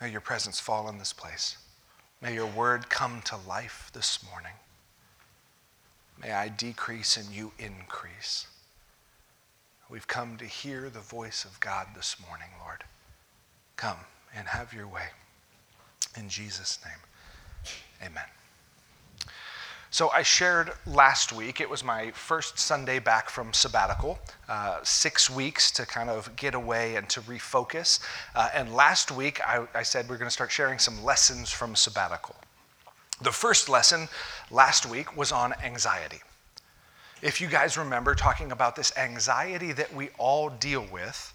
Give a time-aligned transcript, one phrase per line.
[0.00, 1.56] May your presence fall in this place.
[2.20, 4.52] May your word come to life this morning.
[6.20, 8.46] May I decrease and you increase.
[9.88, 12.84] We've come to hear the voice of God this morning, Lord.
[13.76, 13.98] Come
[14.36, 15.06] and have your way.
[16.16, 18.37] In Jesus' name, amen.
[19.90, 25.30] So I shared last week, it was my first Sunday back from sabbatical, uh, six
[25.30, 28.00] weeks to kind of get away and to refocus.
[28.34, 31.74] Uh, and last week I, I said we're going to start sharing some lessons from
[31.74, 32.36] sabbatical.
[33.22, 34.08] The first lesson
[34.50, 36.20] last week was on anxiety.
[37.22, 41.32] If you guys remember talking about this anxiety that we all deal with,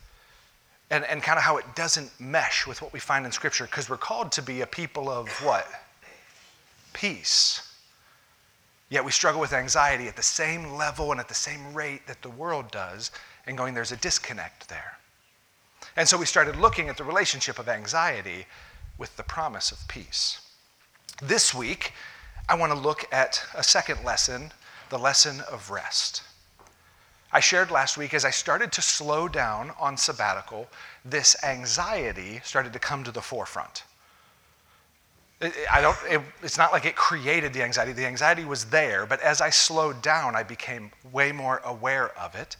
[0.91, 3.89] and, and kind of how it doesn't mesh with what we find in Scripture, because
[3.89, 5.67] we're called to be a people of what?
[6.93, 7.72] Peace.
[8.93, 12.21] Yet we struggle with anxiety at the same level and at the same rate that
[12.21, 13.09] the world does,
[13.47, 14.99] and going, there's a disconnect there.
[15.95, 18.45] And so we started looking at the relationship of anxiety
[18.99, 20.41] with the promise of peace.
[21.23, 21.93] This week,
[22.47, 24.51] I want to look at a second lesson,
[24.91, 26.21] the lesson of rest.
[27.31, 30.67] I shared last week as I started to slow down on sabbatical,
[31.03, 33.85] this anxiety started to come to the forefront.
[35.71, 37.91] I don't, it, it's not like it created the anxiety.
[37.91, 42.35] The anxiety was there, but as I slowed down, I became way more aware of
[42.35, 42.55] it.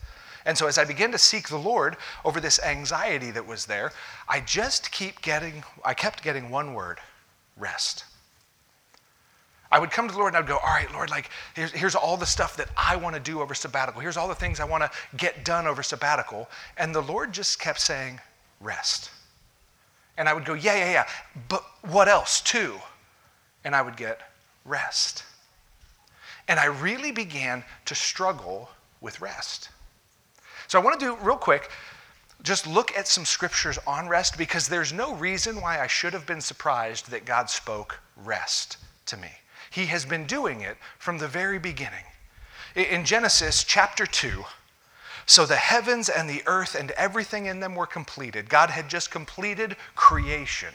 [0.46, 3.92] And so as I began to seek the Lord over this anxiety that was there,
[4.28, 6.98] I just keep getting, I kept getting one word
[7.56, 8.04] rest.
[9.72, 11.72] I would come to the Lord and I would go, All right, Lord, like, here's,
[11.72, 14.00] here's all the stuff that I want to do over sabbatical.
[14.00, 16.48] Here's all the things I want to get done over sabbatical.
[16.76, 18.20] And the Lord just kept saying,
[18.60, 19.10] Rest.
[20.16, 21.06] And I would go, yeah, yeah, yeah.
[21.48, 22.78] But what else, too?
[23.64, 24.20] And I would get
[24.64, 25.24] rest.
[26.48, 29.70] And I really began to struggle with rest.
[30.68, 31.70] So I want to do real quick
[32.44, 36.26] just look at some scriptures on rest because there's no reason why I should have
[36.26, 39.30] been surprised that God spoke rest to me.
[39.70, 42.04] He has been doing it from the very beginning.
[42.76, 44.44] In Genesis chapter 2,
[45.26, 48.48] so the heavens and the earth and everything in them were completed.
[48.48, 50.74] God had just completed creation.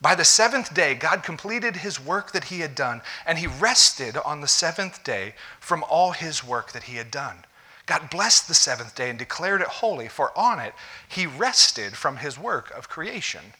[0.00, 4.18] By the seventh day, God completed his work that he had done, and he rested
[4.18, 7.44] on the seventh day from all his work that he had done.
[7.86, 10.74] God blessed the seventh day and declared it holy, for on it
[11.08, 13.54] he rested from his work of creation.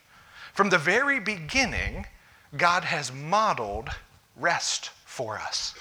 [0.52, 2.06] From the very beginning,
[2.56, 3.88] God has modeled
[4.36, 5.74] rest for us.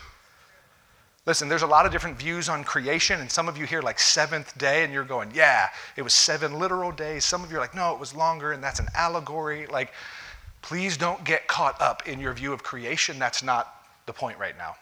[1.26, 3.98] Listen, there's a lot of different views on creation, and some of you hear like
[3.98, 7.24] seventh day, and you're going, yeah, it was seven literal days.
[7.24, 9.66] Some of you are like, no, it was longer, and that's an allegory.
[9.68, 9.94] Like,
[10.62, 13.20] please don't get caught up in your view of creation.
[13.20, 14.76] That's not the point right now.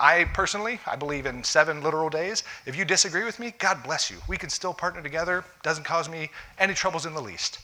[0.00, 2.42] I personally, I believe in seven literal days.
[2.66, 4.16] If you disagree with me, God bless you.
[4.28, 5.44] We can still partner together.
[5.62, 7.60] Doesn't cause me any troubles in the least.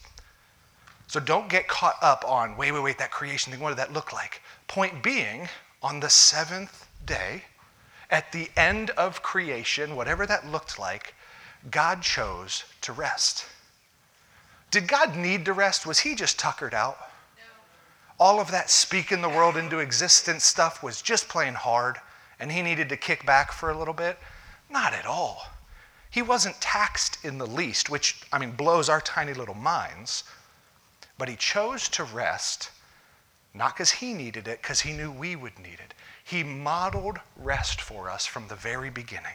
[1.08, 3.92] So don't get caught up on, wait, wait, wait, that creation thing, what did that
[3.92, 4.40] look like?
[4.68, 5.48] Point being,
[5.82, 7.42] on the seventh day,
[8.10, 11.14] at the end of creation, whatever that looked like,
[11.70, 13.46] God chose to rest.
[14.70, 15.86] Did God need to rest?
[15.86, 16.98] Was he just tuckered out?
[17.36, 17.42] No.
[18.18, 21.98] All of that speaking the world into existence stuff was just plain hard,
[22.38, 24.18] and he needed to kick back for a little bit?
[24.70, 25.48] Not at all.
[26.10, 30.24] He wasn't taxed in the least, which, I mean, blows our tiny little minds.
[31.18, 32.70] But he chose to rest,
[33.54, 35.94] not because he needed it, because he knew we would need it.
[36.30, 39.34] He modeled rest for us from the very beginning.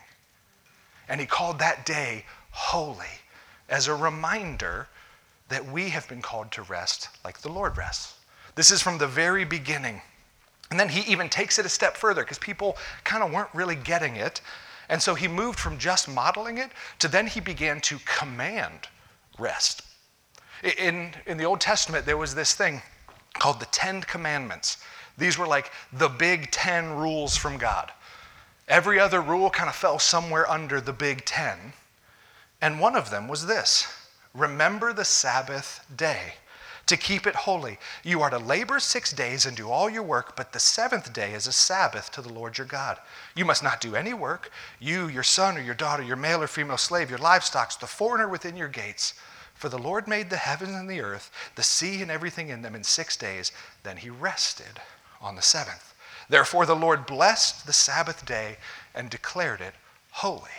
[1.09, 3.19] And He called that day holy
[3.67, 4.87] as a reminder
[5.49, 8.15] that we have been called to rest like the Lord rests.
[8.55, 10.01] This is from the very beginning.
[10.71, 13.75] And then He even takes it a step further because people kind of weren't really
[13.75, 14.39] getting it.
[14.87, 18.87] And so He moved from just modeling it to then He began to command
[19.37, 19.81] rest.
[20.77, 22.81] In, in the Old Testament, there was this thing
[23.33, 24.77] called the Ten Commandments.
[25.17, 27.91] These were like the big 10 rules from God.
[28.67, 31.73] Every other rule kind of fell somewhere under the big 10.
[32.61, 33.87] And one of them was this
[34.33, 36.33] remember the Sabbath day
[36.87, 37.79] to keep it holy.
[38.03, 41.33] You are to labor six days and do all your work, but the seventh day
[41.33, 42.99] is a Sabbath to the Lord your God.
[43.35, 46.47] You must not do any work, you, your son or your daughter, your male or
[46.47, 49.15] female slave, your livestock, the foreigner within your gates.
[49.55, 52.75] For the Lord made the heavens and the earth, the sea and everything in them
[52.75, 53.51] in six days.
[53.83, 54.81] Then he rested
[55.25, 55.93] on the seventh.
[56.29, 58.57] Therefore, the Lord blessed the Sabbath day
[58.93, 59.73] and declared it
[60.11, 60.49] holy.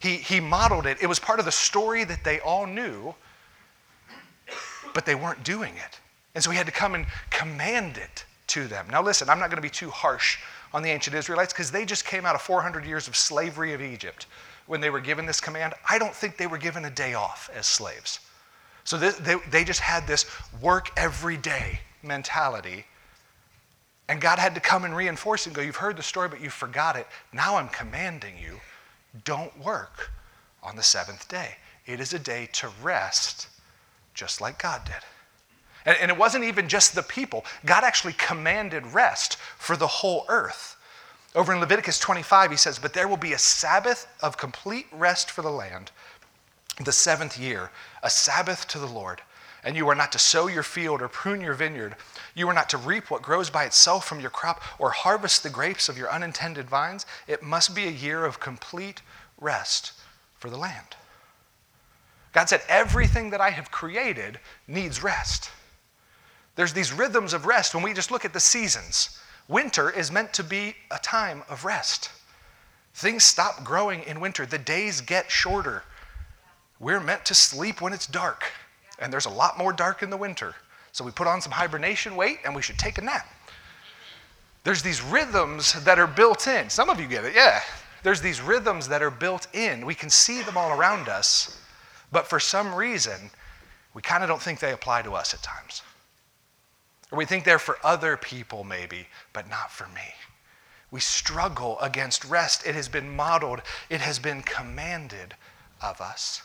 [0.00, 0.98] He, he modeled it.
[1.02, 3.14] It was part of the story that they all knew,
[4.94, 6.00] but they weren't doing it.
[6.34, 8.86] And so he had to come and command it to them.
[8.90, 10.38] Now, listen, I'm not going to be too harsh
[10.72, 13.82] on the ancient Israelites because they just came out of 400 years of slavery of
[13.82, 14.26] Egypt
[14.66, 15.74] when they were given this command.
[15.88, 18.20] I don't think they were given a day off as slaves.
[18.84, 20.26] So they, they, they just had this
[20.60, 22.86] work every day mentality.
[24.08, 26.50] And God had to come and reinforce and go, You've heard the story, but you
[26.50, 27.06] forgot it.
[27.32, 28.60] Now I'm commanding you
[29.24, 30.10] don't work
[30.62, 31.56] on the seventh day.
[31.86, 33.48] It is a day to rest,
[34.14, 34.94] just like God did.
[35.86, 40.26] And, and, it wasn't even just the people, God actually commanded rest for the whole
[40.28, 40.76] earth.
[41.34, 45.30] Over in Leviticus 25, he says, But there will be a Sabbath of complete rest
[45.30, 45.90] for the land,
[46.82, 47.70] the seventh year,
[48.02, 49.22] a Sabbath to the Lord.
[49.64, 51.96] And you are not to sow your field or prune your vineyard.
[52.38, 55.50] You are not to reap what grows by itself from your crop or harvest the
[55.50, 57.04] grapes of your unintended vines.
[57.26, 59.02] It must be a year of complete
[59.40, 59.92] rest
[60.36, 60.94] for the land.
[62.32, 64.38] God said, Everything that I have created
[64.68, 65.50] needs rest.
[66.54, 69.18] There's these rhythms of rest when we just look at the seasons.
[69.48, 72.10] Winter is meant to be a time of rest.
[72.94, 75.82] Things stop growing in winter, the days get shorter.
[76.78, 78.44] We're meant to sleep when it's dark,
[79.00, 80.54] and there's a lot more dark in the winter.
[80.98, 83.24] So we put on some hibernation weight and we should take a nap.
[84.64, 86.68] There's these rhythms that are built in.
[86.68, 87.60] Some of you get it, yeah.
[88.02, 89.86] There's these rhythms that are built in.
[89.86, 91.62] We can see them all around us,
[92.10, 93.30] but for some reason,
[93.94, 95.82] we kind of don't think they apply to us at times.
[97.12, 100.14] Or we think they're for other people, maybe, but not for me.
[100.90, 102.66] We struggle against rest.
[102.66, 105.36] It has been modeled, it has been commanded
[105.80, 106.42] of us.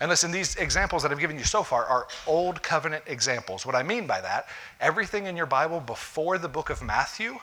[0.00, 3.66] And listen, these examples that I've given you so far are old covenant examples.
[3.66, 4.48] What I mean by that,
[4.80, 7.38] everything in your Bible before the book of Matthew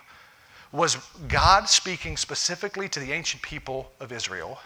[0.72, 4.60] was God speaking specifically to the ancient people of Israel.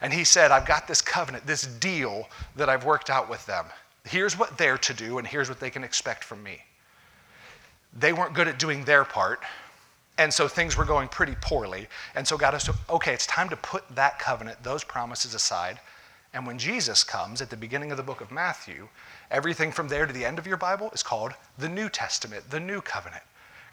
[0.00, 2.26] And he said, I've got this covenant, this deal
[2.56, 3.66] that I've worked out with them.
[4.04, 6.62] Here's what they're to do, and here's what they can expect from me.
[7.98, 9.40] They weren't good at doing their part,
[10.16, 11.86] and so things were going pretty poorly.
[12.14, 15.80] And so God said, okay, it's time to put that covenant, those promises aside.
[16.32, 18.88] And when Jesus comes at the beginning of the book of Matthew,
[19.30, 22.60] everything from there to the end of your Bible is called the New Testament, the
[22.60, 23.22] New Covenant.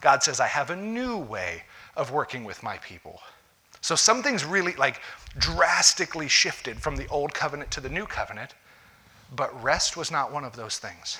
[0.02, 1.64] God says, I have a new way
[1.96, 3.22] of working with my people.
[3.82, 5.02] So some things really like
[5.38, 8.54] drastically shifted from the old covenant to the new covenant,
[9.36, 11.20] but rest was not one of those things.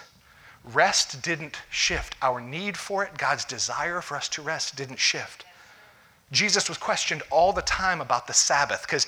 [0.64, 2.16] Rest didn't shift.
[2.22, 5.46] Our need for it, God's desire for us to rest, didn't shift.
[6.32, 9.08] Jesus was questioned all the time about the Sabbath because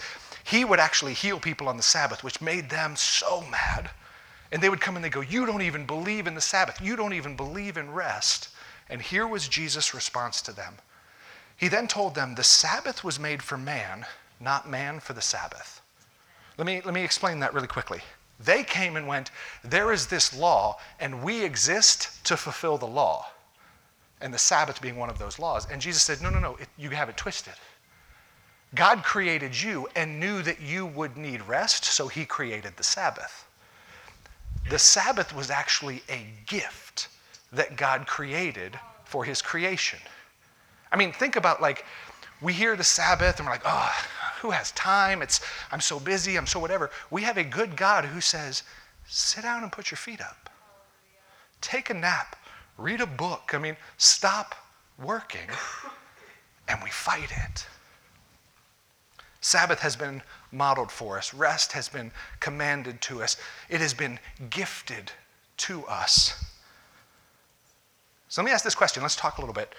[0.49, 3.91] he would actually heal people on the Sabbath, which made them so mad.
[4.51, 6.81] And they would come and they go, You don't even believe in the Sabbath.
[6.81, 8.49] You don't even believe in rest.
[8.89, 10.79] And here was Jesus' response to them.
[11.55, 14.07] He then told them, The Sabbath was made for man,
[14.39, 15.81] not man for the Sabbath.
[16.57, 18.01] Let me, let me explain that really quickly.
[18.39, 19.29] They came and went,
[19.63, 23.27] There is this law, and we exist to fulfill the law.
[24.19, 25.69] And the Sabbath being one of those laws.
[25.69, 27.53] And Jesus said, No, no, no, it, you have it twisted.
[28.75, 33.47] God created you and knew that you would need rest, so he created the Sabbath.
[34.69, 37.07] The Sabbath was actually a gift
[37.51, 39.99] that God created for his creation.
[40.91, 41.85] I mean, think about like,
[42.41, 43.91] we hear the Sabbath and we're like, oh,
[44.41, 45.21] who has time?
[45.21, 45.41] It's,
[45.71, 46.91] I'm so busy, I'm so whatever.
[47.09, 48.63] We have a good God who says,
[49.07, 50.49] sit down and put your feet up.
[51.61, 52.35] Take a nap,
[52.77, 53.51] read a book.
[53.53, 54.55] I mean, stop
[55.03, 55.49] working,
[56.67, 57.65] and we fight it.
[59.41, 60.21] Sabbath has been
[60.51, 63.37] modeled for us, rest has been commanded to us,
[63.69, 64.19] it has been
[64.49, 65.11] gifted
[65.57, 66.45] to us.
[68.27, 69.01] So let me ask this question.
[69.01, 69.73] Let's talk a little bit.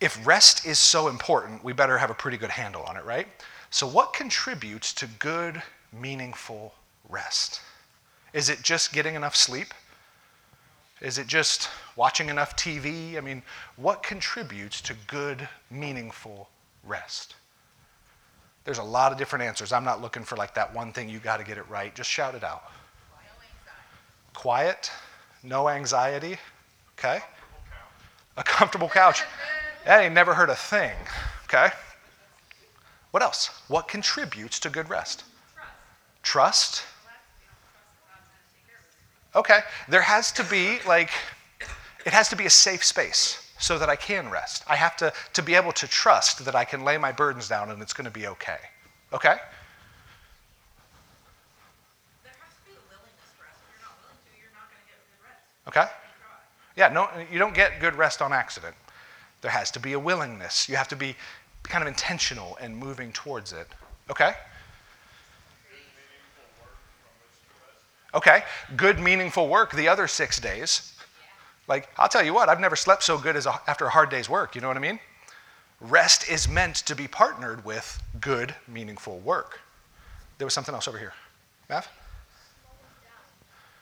[0.00, 3.26] If rest is so important, we better have a pretty good handle on it, right?
[3.70, 6.72] So, what contributes to good, meaningful
[7.08, 7.60] rest?
[8.32, 9.74] Is it just getting enough sleep?
[11.00, 13.16] Is it just watching enough TV?
[13.16, 13.42] I mean,
[13.76, 16.48] what contributes to good, meaningful
[16.84, 17.34] rest?
[18.68, 19.72] There's a lot of different answers.
[19.72, 21.94] I'm not looking for like that one thing you got to get it right.
[21.94, 22.64] Just shout it out.
[24.34, 24.90] Quiet,
[25.42, 26.36] no anxiety.
[26.98, 27.20] Okay?
[28.36, 29.22] A comfortable couch.
[29.86, 30.92] I ain't never heard a thing.
[31.44, 31.70] Okay?
[33.12, 33.48] What else?
[33.68, 35.24] What contributes to good rest?
[36.22, 36.82] Trust.
[39.34, 39.60] Okay.
[39.88, 41.08] There has to be, like,
[42.04, 44.64] it has to be a safe space so that I can rest.
[44.68, 47.70] I have to, to be able to trust that I can lay my burdens down
[47.70, 48.58] and it's going to be okay.
[49.12, 49.36] Okay?
[55.66, 55.84] Okay?
[56.76, 58.74] Yeah, no, you don't get good rest on accident.
[59.42, 60.68] There has to be a willingness.
[60.68, 61.14] You have to be
[61.62, 63.68] kind of intentional and moving towards it.
[64.10, 64.32] Okay?
[68.14, 68.42] Okay,
[68.76, 70.94] good, meaningful work the other six days.
[71.68, 74.08] Like, I'll tell you what, I've never slept so good as a, after a hard
[74.08, 74.54] day's work.
[74.54, 74.98] You know what I mean?
[75.80, 79.60] Rest is meant to be partnered with good, meaningful work.
[80.38, 81.12] There was something else over here.
[81.68, 81.86] Matt?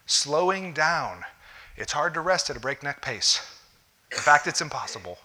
[0.07, 1.25] Slowing down.
[1.77, 3.41] It's hard to rest at a breakneck pace.
[4.11, 5.19] In fact, it's impossible.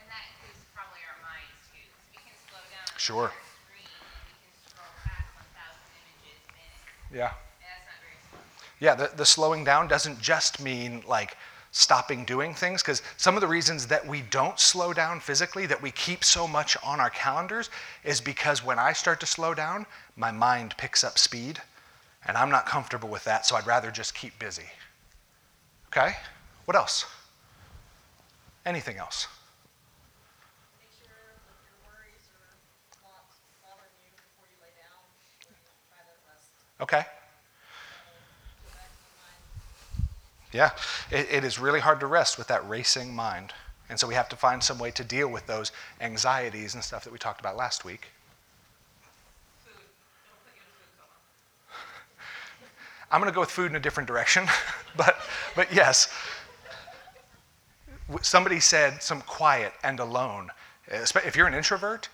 [0.00, 1.80] And that includes probably our minds too.
[2.12, 2.98] we can slow down.
[2.98, 3.22] Sure.
[3.22, 7.18] look at the screen and we can scroll past 1,000 images a minute.
[7.18, 7.32] Yeah.
[7.32, 8.40] And that's not very slow.
[8.80, 11.36] Yeah, the, the slowing down doesn't just mean like
[11.72, 15.82] stopping doing things, because some of the reasons that we don't slow down physically, that
[15.82, 17.70] we keep so much on our calendars,
[18.04, 21.60] is because when I start to slow down, my mind picks up speed,
[22.26, 24.66] and I'm not comfortable with that, so I'd rather just keep busy.
[25.88, 26.14] Okay?
[26.66, 27.06] What else?
[28.64, 29.26] Anything else?
[33.60, 35.34] Bothering you before you lay down, when you
[35.90, 36.54] try to rest.
[36.80, 37.02] Okay?
[38.62, 39.40] Go back to the mind.
[40.52, 40.70] Yeah,
[41.10, 43.52] it, it is really hard to rest with that racing mind.
[43.88, 47.04] And so we have to find some way to deal with those anxieties and stuff
[47.04, 48.08] that we talked about last week.
[53.10, 54.46] I'm going to go with food in a different direction,
[54.96, 55.16] but,
[55.54, 56.12] but yes.
[58.22, 60.50] Somebody said some quiet and alone.
[60.88, 62.08] If you're an introvert,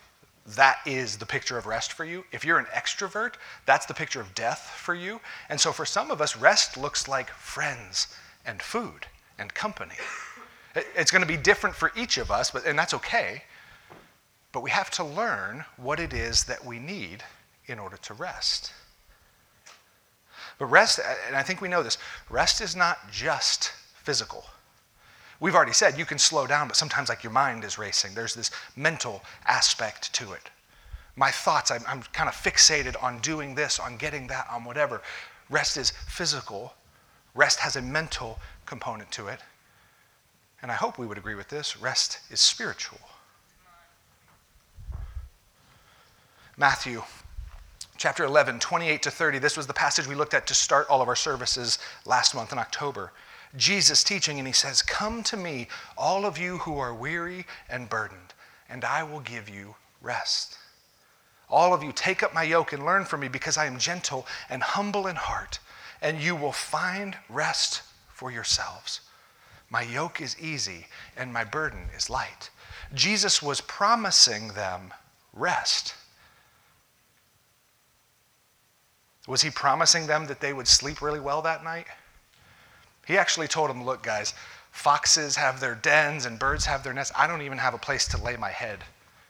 [0.55, 2.25] that is the picture of rest for you.
[2.31, 5.21] If you're an extrovert, that's the picture of death for you.
[5.47, 8.07] And so for some of us, rest looks like friends
[8.45, 9.95] and food and company.
[10.75, 13.43] It- It's going to be different for each of us, but, and that's okay.
[14.51, 17.23] But we have to learn what it is that we need
[17.65, 18.71] in order to rest.
[20.57, 21.97] But rest, and I think we know this,
[22.29, 23.71] rest is not just
[24.03, 24.45] physical.
[25.39, 28.13] We've already said you can slow down, but sometimes like your mind is racing.
[28.13, 30.49] There's this mental aspect to it.
[31.15, 35.01] My thoughts, I'm, I'm kind of fixated on doing this, on getting that, on whatever.
[35.49, 36.73] Rest is physical.
[37.35, 39.39] Rest has a mental component to it.
[40.61, 42.99] And I hope we would agree with this rest is spiritual.
[46.57, 47.03] Matthew
[47.99, 49.39] chapter 11, 28 to 30.
[49.39, 52.51] This was the passage we looked at to start all of our services last month
[52.51, 53.11] in October.
[53.57, 55.67] Jesus teaching, and he says, Come to me,
[55.97, 58.33] all of you who are weary and burdened,
[58.69, 60.57] and I will give you rest.
[61.49, 64.25] All of you, take up my yoke and learn from me, because I am gentle
[64.49, 65.59] and humble in heart,
[66.01, 67.81] and you will find rest
[68.13, 69.01] for yourselves.
[69.69, 72.49] My yoke is easy, and my burden is light.
[72.93, 74.93] Jesus was promising them
[75.33, 75.93] rest.
[79.27, 81.85] Was he promising them that they would sleep really well that night?
[83.05, 84.33] He actually told them, Look, guys,
[84.71, 87.13] foxes have their dens and birds have their nests.
[87.15, 88.79] I don't even have a place to lay my head.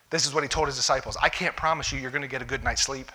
[0.09, 1.17] This is what he told his disciples.
[1.21, 3.11] I can't promise you you're going to get a good night's sleep.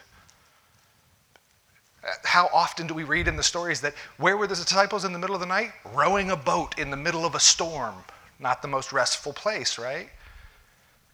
[2.25, 5.19] How often do we read in the stories that where were the disciples in the
[5.19, 5.73] middle of the night?
[5.93, 7.95] Rowing a boat in the middle of a storm.
[8.39, 10.11] Not the most restful place, right?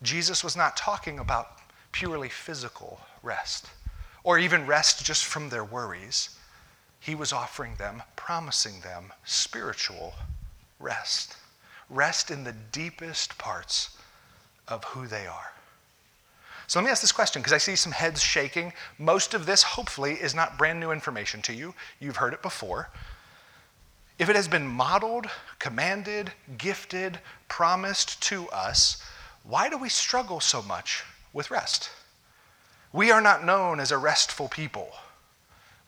[0.03, 1.59] Jesus was not talking about
[1.93, 3.69] purely physical rest
[4.25, 6.37] or even rest just from their worries.
[6.99, 10.15] He was offering them, promising them spiritual
[10.79, 11.37] rest.
[11.89, 13.97] Rest in the deepest parts
[14.69, 15.53] of who they are.
[16.71, 18.73] So let me ask this question because I see some heads shaking.
[18.97, 21.75] Most of this, hopefully, is not brand new information to you.
[21.99, 22.91] You've heard it before.
[24.21, 25.27] If it has been modeled,
[25.59, 29.03] commanded, gifted, promised to us,
[29.43, 31.91] why do we struggle so much with rest?
[32.93, 34.91] We are not known as a restful people.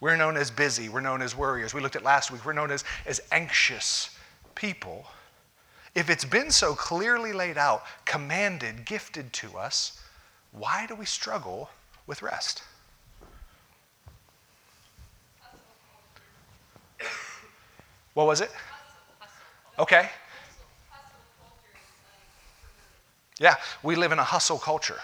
[0.00, 0.88] We're known as busy.
[0.88, 1.72] We're known as worriers.
[1.72, 2.44] We looked at last week.
[2.44, 4.10] We're known as, as anxious
[4.56, 5.06] people.
[5.94, 10.00] If it's been so clearly laid out, commanded, gifted to us,
[10.52, 11.70] why do we struggle
[12.06, 12.62] with rest?
[18.14, 18.50] What was it?
[19.78, 20.08] Okay.
[23.38, 25.00] Yeah, we live in a hustle culture.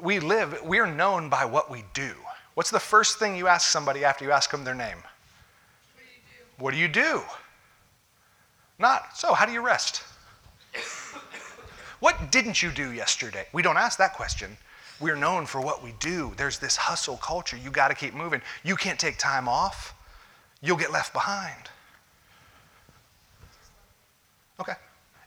[0.00, 2.12] We live, we are known by what we do.
[2.54, 4.98] What's the first thing you ask somebody after you ask them their name?
[6.58, 7.22] What do you do?
[8.78, 10.02] Not, so how do you rest?
[12.00, 13.46] What didn't you do yesterday?
[13.52, 14.56] We don't ask that question.
[15.00, 16.32] We're known for what we do.
[16.36, 17.56] There's this hustle culture.
[17.56, 18.42] You got to keep moving.
[18.64, 19.94] You can't take time off,
[20.60, 21.70] you'll get left behind.
[24.60, 24.74] Okay.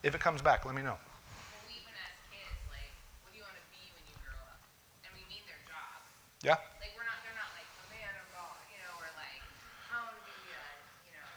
[0.03, 0.99] If it comes back, let me know.
[0.99, 2.91] Well, we even ask kids, like,
[3.23, 4.59] what do you want to be when you grow up?
[5.07, 6.03] And we mean their job.
[6.43, 6.59] Yeah?
[6.83, 9.39] Like, we're not, they're not like, a man or God, you know, or like,
[9.87, 10.63] I want to be, a,
[11.07, 11.31] you know,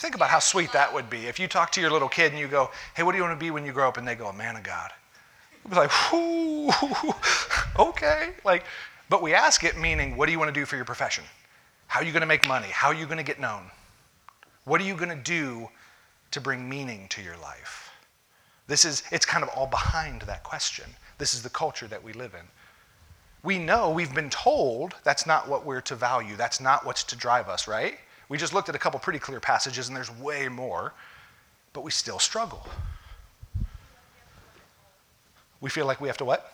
[0.00, 1.26] Think about how sweet that would be.
[1.26, 3.38] If you talk to your little kid and you go, hey, what do you want
[3.38, 3.98] to be when you grow up?
[3.98, 4.90] And they go, a man of God.
[5.62, 6.70] You'd be like, whoo,
[7.78, 8.30] okay.
[8.42, 8.64] Like,
[9.10, 11.22] but we ask it meaning, what do you want to do for your profession?
[11.86, 12.68] How are you going to make money?
[12.70, 13.64] How are you going to get known?
[14.64, 15.68] What are you going to do
[16.30, 17.90] to bring meaning to your life?
[18.68, 20.86] This is, it's kind of all behind that question.
[21.18, 22.46] This is the culture that we live in.
[23.42, 26.36] We know we've been told that's not what we're to value.
[26.36, 27.98] That's not what's to drive us, right?
[28.30, 30.94] We just looked at a couple pretty clear passages, and there's way more,
[31.74, 32.66] but we still struggle.
[35.60, 36.52] We feel like we have to what?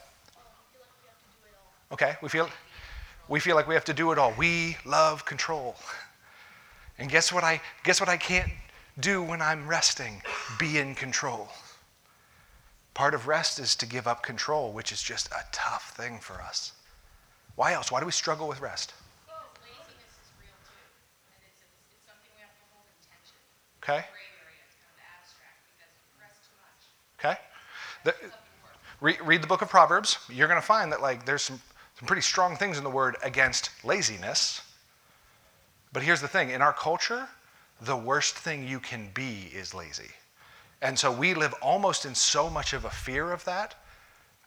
[1.93, 2.49] Okay, we feel
[3.29, 4.33] we feel like we have to do it all.
[4.37, 5.77] We love control.
[6.99, 8.51] And guess what I guess what I can't
[8.99, 10.23] do when I'm resting?
[10.59, 11.49] Be in control.
[12.95, 16.41] Part of rest is to give up control, which is just a tough thing for
[16.41, 16.73] us.
[17.55, 17.93] Why else?
[17.93, 18.95] Why do we struggle with rest?
[19.27, 20.81] Because laziness is real too,
[21.29, 23.37] and it's, it's, it's something we have to hold in tension.
[23.37, 23.37] Okay?
[23.37, 23.76] Gray area, it's kind of abstract because you rest too
[27.21, 27.35] much.
[27.35, 27.41] Okay?
[28.05, 28.15] The-
[29.01, 30.19] read the book of Proverbs.
[30.29, 31.61] You're going to find that like there's some,
[31.99, 34.63] some pretty strong things in the word against laziness.
[35.93, 37.29] But here's the thing, in our culture,
[37.81, 40.11] the worst thing you can be is lazy.
[40.83, 43.75] And so we live almost in so much of a fear of that.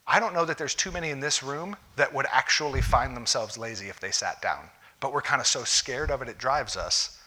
[0.07, 3.57] I don't know that there's too many in this room that would actually find themselves
[3.57, 4.69] lazy if they sat down.
[4.99, 7.18] But we're kind of so scared of it, it drives us.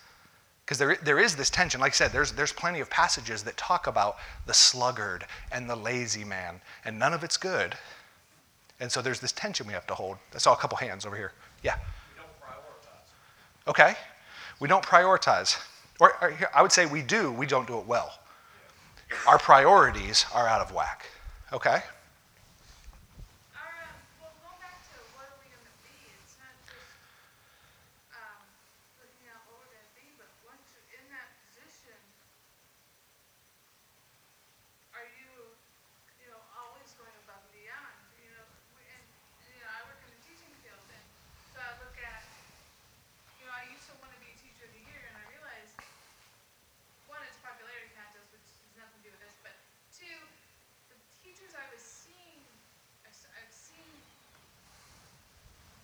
[0.64, 1.80] Because there, there is this tension.
[1.80, 4.16] Like I said, there's, there's plenty of passages that talk about
[4.46, 7.74] the sluggard and the lazy man, and none of it's good.
[8.80, 10.18] And so there's this tension we have to hold.
[10.34, 11.32] I saw a couple hands over here.
[11.62, 11.74] Yeah.
[13.68, 13.94] Okay.
[14.60, 15.56] We don't prioritize.
[16.00, 18.18] Or, or I would say we do, we don't do it well.
[19.26, 21.06] Our priorities are out of whack.
[21.52, 21.78] Okay?
[23.54, 26.90] Our, um, well, going back to what are we gonna be, it's not just,
[28.18, 28.40] um,
[28.98, 31.94] looking at what we're gonna be, but once you're in that position,
[34.96, 35.28] are you,
[36.18, 38.42] you know, always going above and beyond, you know,
[38.74, 39.04] we, and,
[39.54, 41.04] you know, I work in the teaching field, and
[41.52, 42.24] so I look at,
[43.38, 45.76] you know, I used to wanna be a teacher of the year, and I realized,
[47.12, 49.52] one, it's popularity contest, which has nothing to do with this, but
[49.92, 50.16] two,
[50.88, 52.40] the teachers I was seeing,
[53.04, 53.84] I s- I've seen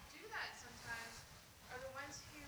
[0.09, 1.15] do that sometimes
[1.69, 2.41] are the ones who,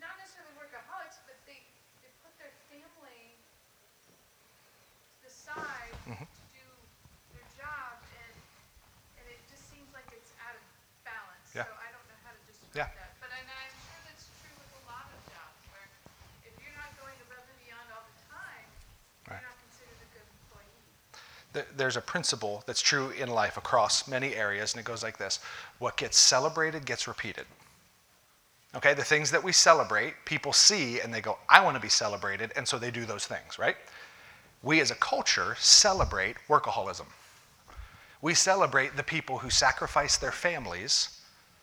[0.00, 1.60] not necessarily workaholics, but they,
[2.00, 3.36] they put their family
[4.08, 4.10] to
[5.20, 6.24] the side Mhm.
[6.24, 6.64] to do
[7.36, 8.34] their job, and,
[9.20, 10.64] and it just seems like it's out of
[11.04, 11.52] balance.
[11.52, 11.68] Yeah.
[11.68, 12.88] So I don't know how to describe Yeah.
[12.96, 13.20] that.
[13.20, 15.84] But and I'm sure that's true with a lot of jobs, where
[16.48, 18.66] if you're not going above and beyond all the time,
[19.28, 19.42] Right.
[19.42, 20.88] you're not considered a good employee.
[21.58, 25.18] Th- There's a principle that's true in life across many areas, and it goes like
[25.18, 25.40] this
[25.80, 27.46] What gets celebrated gets repeated.
[28.76, 31.88] Okay, the things that we celebrate, people see and they go, I want to be
[31.88, 33.74] celebrated, and so they do those things, right?
[34.62, 37.06] We as a culture celebrate workaholism.
[38.22, 41.18] We celebrate the people who sacrifice their families,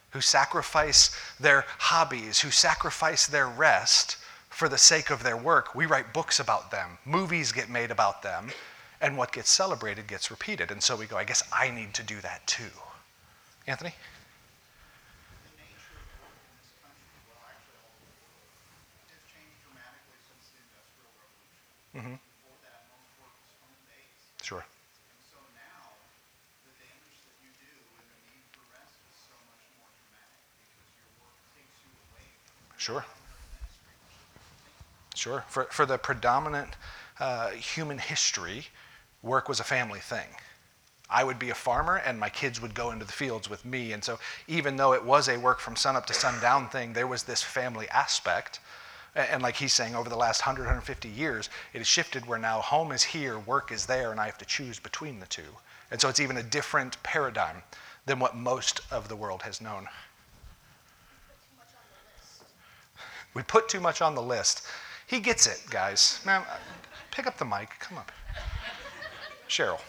[0.09, 4.17] who sacrifice their hobbies, who sacrifice their rest
[4.49, 5.73] for the sake of their work.
[5.73, 8.51] We write books about them, movies get made about them,
[9.01, 10.71] and what gets celebrated gets repeated.
[10.71, 12.71] And so we go, I guess I need to do that too.
[13.67, 13.93] Anthony?
[15.45, 18.45] the nature of work in this country, well, actually all over the world,
[19.09, 22.21] has changed dramatically since the Industrial Revolution.
[22.21, 24.45] Before that, most work was home-based.
[24.45, 24.61] Sure.
[24.61, 25.97] And so now,
[26.69, 30.45] the damage that you do and the need for rest is so much more dramatic
[30.61, 32.25] because your work takes you away
[32.77, 33.01] Sure.
[33.01, 34.77] primary ministry, which is the thing.
[35.17, 35.41] Sure.
[35.49, 36.77] For, for the predominant
[37.17, 38.69] uh, human history,
[39.25, 40.27] work was a family thing.
[41.09, 43.91] I would be a farmer and my kids would go into the fields with me.
[43.91, 47.07] And so, even though it was a work from sun up to sundown thing, there
[47.07, 48.59] was this family aspect.
[49.15, 52.59] And like he's saying, over the last 100, 150 years, it has shifted where now
[52.59, 55.57] home is here, work is there, and I have to choose between the two.
[55.91, 57.61] And so, it's even a different paradigm
[58.05, 59.87] than what most of the world has known.
[63.33, 64.65] We put too much on the list.
[65.07, 66.19] He gets it, guys.
[66.25, 66.41] Uh,
[67.11, 67.69] pick up the mic.
[67.79, 68.11] Come up.
[69.47, 69.79] Cheryl.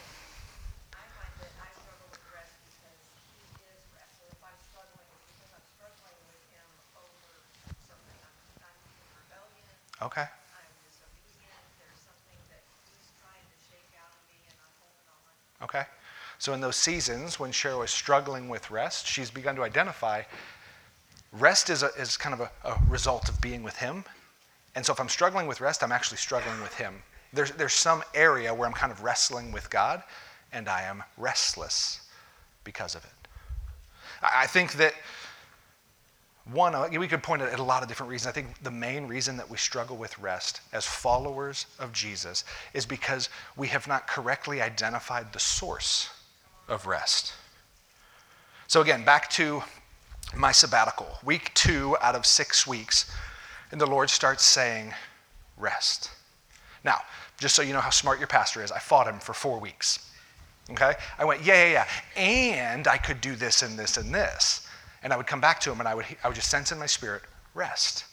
[10.02, 10.26] Okay.
[15.62, 15.84] Okay.
[16.38, 20.22] So, in those seasons when Cheryl is struggling with rest, she's begun to identify
[21.32, 24.04] rest is, a, is kind of a, a result of being with Him.
[24.74, 27.02] And so, if I'm struggling with rest, I'm actually struggling with Him.
[27.36, 30.02] There's, there's some area where I'm kind of wrestling with God,
[30.52, 32.00] and I am restless
[32.64, 33.10] because of it.
[34.22, 34.94] I think that
[36.52, 38.28] one, uh, we could point at a lot of different reasons.
[38.28, 42.86] I think the main reason that we struggle with rest as followers of Jesus is
[42.86, 46.08] because we have not correctly identified the source
[46.68, 47.34] of rest.
[48.68, 49.62] So, again, back to
[50.34, 53.10] my sabbatical, week two out of six weeks,
[53.72, 54.94] and the Lord starts saying,
[55.56, 56.10] Rest.
[56.84, 57.00] Now,
[57.38, 60.10] just so you know how smart your pastor is, I fought him for four weeks.
[60.70, 60.94] Okay?
[61.18, 62.20] I went, yeah, yeah, yeah.
[62.20, 64.66] And I could do this and this and this.
[65.02, 66.78] And I would come back to him and I would, I would just sense in
[66.78, 67.22] my spirit,
[67.54, 68.04] rest.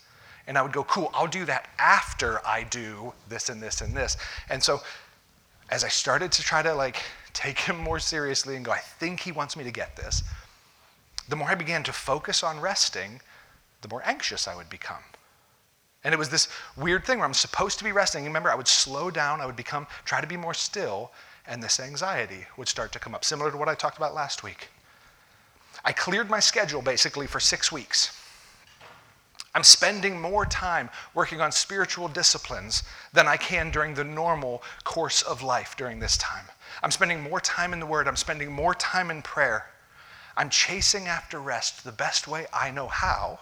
[0.46, 3.96] And I would go, cool, I'll do that after I do this and this and
[3.96, 4.16] this.
[4.50, 4.82] And so
[5.70, 9.20] as I started to try to like take him more seriously and go, I think
[9.20, 10.22] he wants me to get this,
[11.28, 13.20] the more I began to focus on resting,
[13.80, 15.02] the more anxious I would become.
[16.04, 18.24] And it was this weird thing where I'm supposed to be resting.
[18.24, 21.10] Remember, I would slow down, I would become, try to be more still,
[21.46, 24.42] and this anxiety would start to come up, similar to what I talked about last
[24.42, 24.68] week.
[25.84, 28.20] I cleared my schedule basically for six weeks.
[29.54, 35.22] I'm spending more time working on spiritual disciplines than I can during the normal course
[35.22, 36.46] of life during this time.
[36.82, 39.66] I'm spending more time in the Word, I'm spending more time in prayer.
[40.36, 43.38] I'm chasing after rest the best way I know how,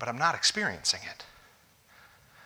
[0.00, 1.24] but I'm not experiencing it.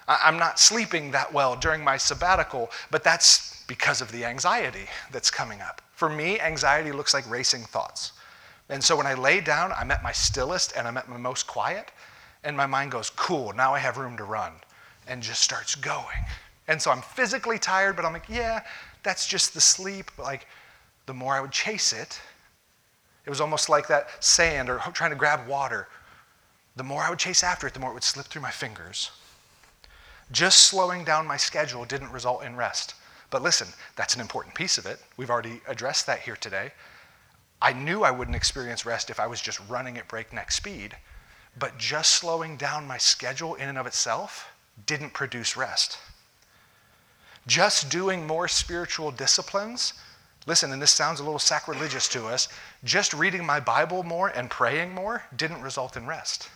[0.08, 5.30] I'm not sleeping that well during my sabbatical, but that's because of the anxiety that's
[5.30, 5.82] coming up.
[5.92, 8.12] For me, anxiety looks like racing thoughts.
[8.70, 11.46] And so when I lay down, I'm at my stillest and I'm at my most
[11.46, 11.92] quiet,
[12.44, 14.52] and my mind goes, cool, now I have room to run,
[15.06, 16.24] and just starts going.
[16.68, 18.62] And so I'm physically tired, but I'm like, yeah,
[19.02, 20.10] that's just the sleep.
[20.16, 20.46] But like,
[21.06, 22.20] the more I would chase it,
[23.26, 25.88] it was almost like that sand or trying to grab water.
[26.76, 29.10] The more I would chase after it, the more it would slip through my fingers.
[30.30, 32.94] Just slowing down my schedule didn't result in rest.
[33.30, 35.00] But listen, that's an important piece of it.
[35.16, 36.72] We've already addressed that here today.
[37.60, 40.96] I knew I wouldn't experience rest if I was just running at breakneck speed,
[41.58, 44.50] but just slowing down my schedule in and of itself
[44.86, 45.98] didn't produce rest.
[47.46, 49.94] Just doing more spiritual disciplines,
[50.46, 52.48] listen, and this sounds a little sacrilegious to us,
[52.84, 56.48] just reading my Bible more and praying more didn't result in rest.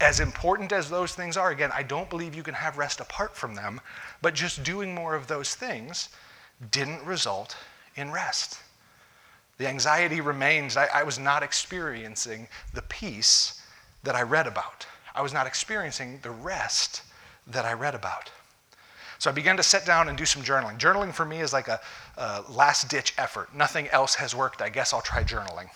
[0.00, 3.36] As important as those things are, again, I don't believe you can have rest apart
[3.36, 3.80] from them,
[4.22, 6.08] but just doing more of those things
[6.70, 7.56] didn't result
[7.96, 8.60] in rest.
[9.58, 10.76] The anxiety remains.
[10.76, 13.60] I, I, was not experiencing the peace
[14.04, 14.86] that I read about.
[15.16, 17.02] I was not experiencing the rest
[17.48, 18.30] that I read about.
[19.18, 20.78] So I began to sit down and do some journaling.
[20.78, 21.80] Journaling for me is like a,
[22.16, 23.52] a last ditch effort.
[23.52, 24.62] Nothing else has worked.
[24.62, 25.68] I guess I'll try journaling.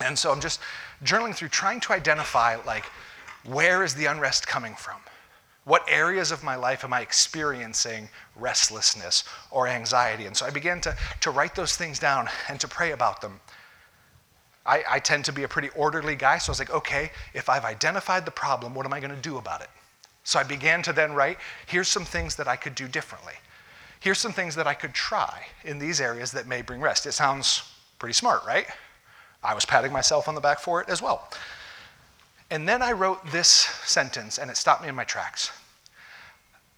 [0.00, 0.60] And so I'm just
[1.04, 2.86] journaling through trying to identify like
[3.46, 5.00] where is the unrest coming from?
[5.64, 10.26] What areas of my life am I experiencing restlessness or anxiety?
[10.26, 13.40] And so I began to, to write those things down and to pray about them.
[14.64, 17.48] I, I tend to be a pretty orderly guy, so I was like, okay, if
[17.48, 19.68] I've identified the problem, what am I going to do about it?
[20.24, 23.34] So I began to then write, here's some things that I could do differently.
[24.00, 27.06] Here's some things that I could try in these areas that may bring rest.
[27.06, 27.62] It sounds
[27.98, 28.66] pretty smart, right?
[29.42, 31.28] I was patting myself on the back for it as well.
[32.50, 35.50] And then I wrote this sentence, and it stopped me in my tracks.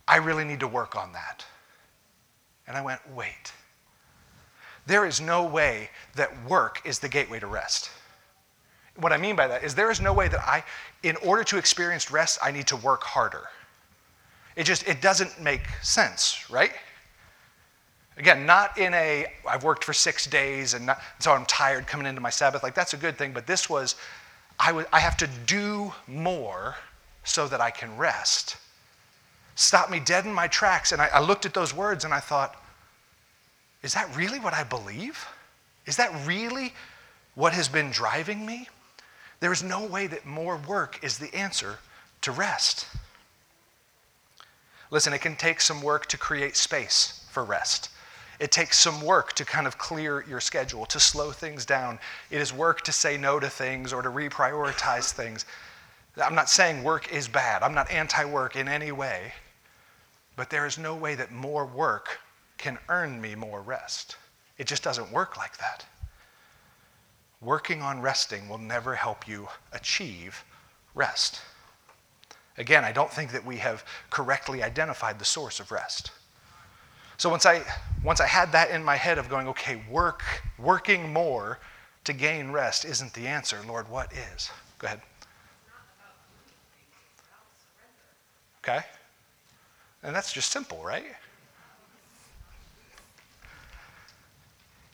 [0.07, 1.45] I really need to work on that.
[2.67, 3.53] And I went, wait.
[4.87, 7.91] There is no way that work is the gateway to rest.
[8.97, 10.65] What I mean by that is there is no way that I,
[11.03, 13.45] in order to experience rest, I need to work harder.
[14.57, 16.73] It just, it doesn't make sense, right?
[18.17, 22.07] Again, not in a, I've worked for six days and not, so I'm tired coming
[22.07, 22.63] into my Sabbath.
[22.63, 23.95] Like, that's a good thing, but this was,
[24.61, 26.77] I, have to do more
[27.25, 28.57] so that I can rest.
[29.55, 30.93] Stop me dead in my tracks.
[30.93, 32.57] And I, I looked at those words and I thought,
[33.83, 35.27] is that really what I believe?
[35.87, 36.75] Is that really
[37.35, 38.69] what has been driving me?
[39.41, 41.79] There is no way that more work is the answer
[42.23, 42.87] to rest.
[44.91, 47.91] Listen, it can take some work to create space for rest.
[48.39, 51.99] It takes some work to kind of clear your schedule, to slow things down.
[52.31, 55.45] It is work to say no to things or to reprioritize things.
[56.23, 57.63] I'm not saying work is bad.
[57.63, 59.33] I'm not anti work in any way.
[60.37, 62.21] But there is no way that more work
[62.59, 64.17] can earn me more rest.
[64.57, 65.85] It just doesn't work like that.
[67.41, 70.45] Working on resting will never help you achieve
[70.95, 71.41] rest.
[72.57, 76.11] Again, I don't think that we have correctly identified the source of rest.
[77.19, 77.63] So once I,
[78.05, 80.23] once I had that in my head of going, okay, work,
[80.57, 81.59] working more
[82.05, 83.59] to gain rest isn't the answer.
[83.67, 84.51] Lord, what is?
[84.79, 85.03] Go ahead.
[88.63, 88.81] Okay?
[90.05, 91.05] And that's just simple, right?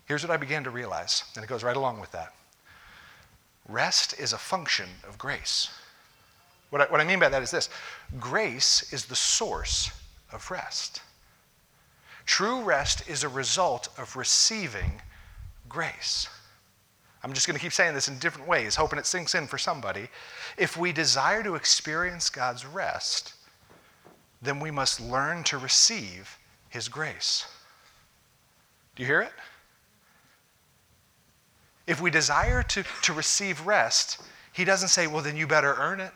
[0.07, 2.33] Here's what I began to realize, and it goes right along with that.
[3.69, 5.71] Rest is a function of grace.
[6.71, 7.69] What I, what I mean by that is this
[8.19, 9.91] grace is the source
[10.33, 11.03] of rest.
[12.27, 15.01] True rest is a result of receiving
[15.69, 16.29] grace.
[17.23, 19.59] I'm just going to keep saying this in different ways, hoping it sinks in for
[19.59, 20.09] somebody.
[20.59, 23.35] If we desire to experience God's rest,
[24.43, 27.47] then we must learn to receive His grace.
[28.95, 29.33] Do you hear it?
[31.87, 36.01] If we desire to, to receive rest, He doesn't say, well, then you better earn
[36.01, 36.13] it.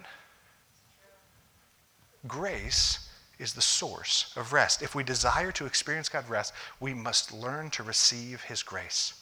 [2.26, 3.07] Grace
[3.38, 4.82] is the source of rest.
[4.82, 9.14] If we desire to experience God's rest, we must learn to receive His grace.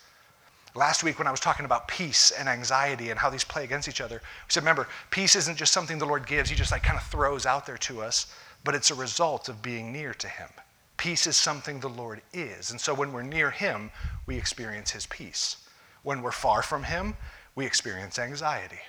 [0.74, 3.88] Last week, when I was talking about peace and anxiety and how these play against
[3.88, 6.83] each other, we said, remember, peace isn't just something the Lord gives, He just like
[6.83, 8.26] kind of throws out there to us,
[8.64, 10.48] but it's a result of being near to Him.
[10.96, 12.70] Peace is something the Lord is.
[12.70, 13.90] And so when we're near Him,
[14.26, 15.68] we experience His peace.
[16.02, 17.16] When we're far from Him,
[17.55, 18.81] we experience anxiety.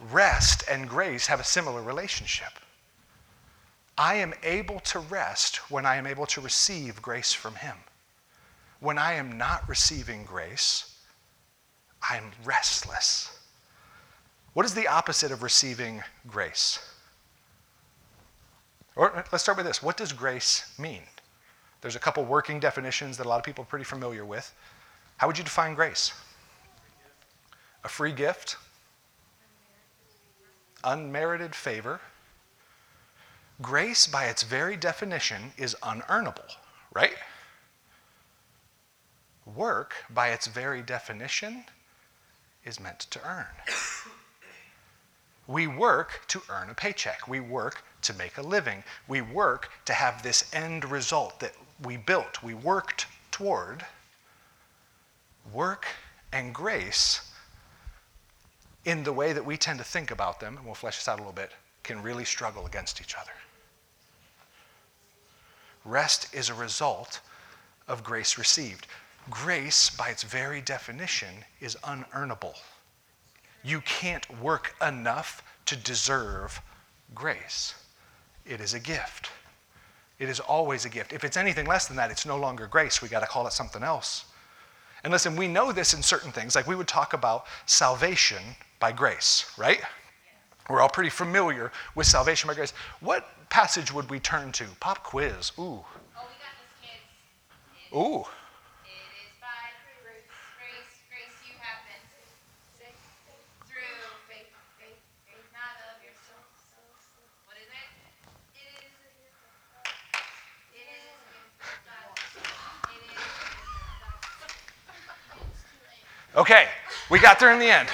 [0.00, 2.52] Rest and grace have a similar relationship.
[3.98, 7.76] I am able to rest when I am able to receive grace from Him.
[8.78, 10.94] When I am not receiving grace,
[12.08, 13.36] I'm restless.
[14.52, 16.78] What is the opposite of receiving grace?
[18.94, 19.82] Or let's start with this.
[19.82, 21.02] What does grace mean?
[21.80, 24.52] There's a couple working definitions that a lot of people are pretty familiar with.
[25.16, 26.12] How would you define grace?
[27.84, 28.56] A free gift,
[30.84, 32.00] unmerited favor.
[33.60, 36.54] Grace, by its very definition, is unearnable,
[36.94, 37.16] right?
[39.44, 41.64] Work, by its very definition,
[42.64, 43.46] is meant to earn.
[45.48, 47.26] We work to earn a paycheck.
[47.26, 48.84] We work to make a living.
[49.08, 53.84] We work to have this end result that we built, we worked toward.
[55.52, 55.86] Work
[56.32, 57.32] and grace,
[58.84, 61.18] in the way that we tend to think about them, and we'll flesh this out
[61.18, 63.32] a little bit, can really struggle against each other.
[65.88, 67.20] Rest is a result
[67.88, 68.86] of grace received.
[69.30, 71.28] Grace, by its very definition,
[71.60, 72.54] is unearnable.
[73.64, 76.60] You can't work enough to deserve
[77.14, 77.74] grace.
[78.44, 79.30] It is a gift.
[80.18, 81.14] It is always a gift.
[81.14, 83.00] If it's anything less than that, it's no longer grace.
[83.00, 84.26] We got to call it something else.
[85.04, 86.54] And listen, we know this in certain things.
[86.54, 88.42] Like we would talk about salvation
[88.78, 89.80] by grace, right?
[90.68, 92.74] We're all pretty familiar with salvation by grace.
[93.00, 94.64] What passage would we turn to?
[94.80, 95.52] Pop quiz.
[95.58, 95.62] Ooh.
[95.62, 95.84] Oh,
[96.16, 97.96] we got this, kids.
[97.96, 98.26] Ooh.
[116.38, 116.68] Okay,
[117.10, 117.88] we got there in the end.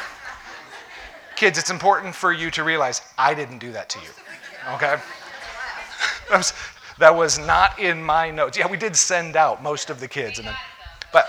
[1.35, 4.11] Kids, it's important for you to realize I didn't do that to you.
[4.75, 4.97] Okay?
[6.29, 6.53] That was,
[6.99, 8.57] that was not in my notes.
[8.57, 10.39] Yeah, we did send out most of the kids.
[10.39, 10.55] And then,
[11.13, 11.29] but.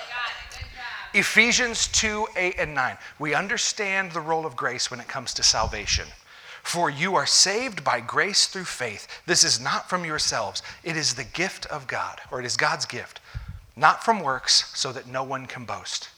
[1.13, 2.97] Ephesians 2 8 and 9.
[3.19, 6.07] We understand the role of grace when it comes to salvation.
[6.61, 9.07] For you are saved by grace through faith.
[9.25, 12.85] This is not from yourselves, it is the gift of God, or it is God's
[12.85, 13.21] gift,
[13.75, 16.09] not from works, so that no one can boast.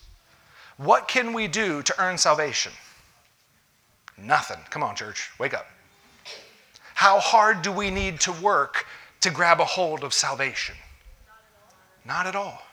[0.78, 2.72] What can we do to earn salvation?
[4.18, 4.60] Nothing.
[4.70, 5.68] Come on, church, wake up.
[6.98, 8.88] How hard do we need to work
[9.22, 10.76] to grab a hold of salvation?
[12.04, 12.64] Not at all.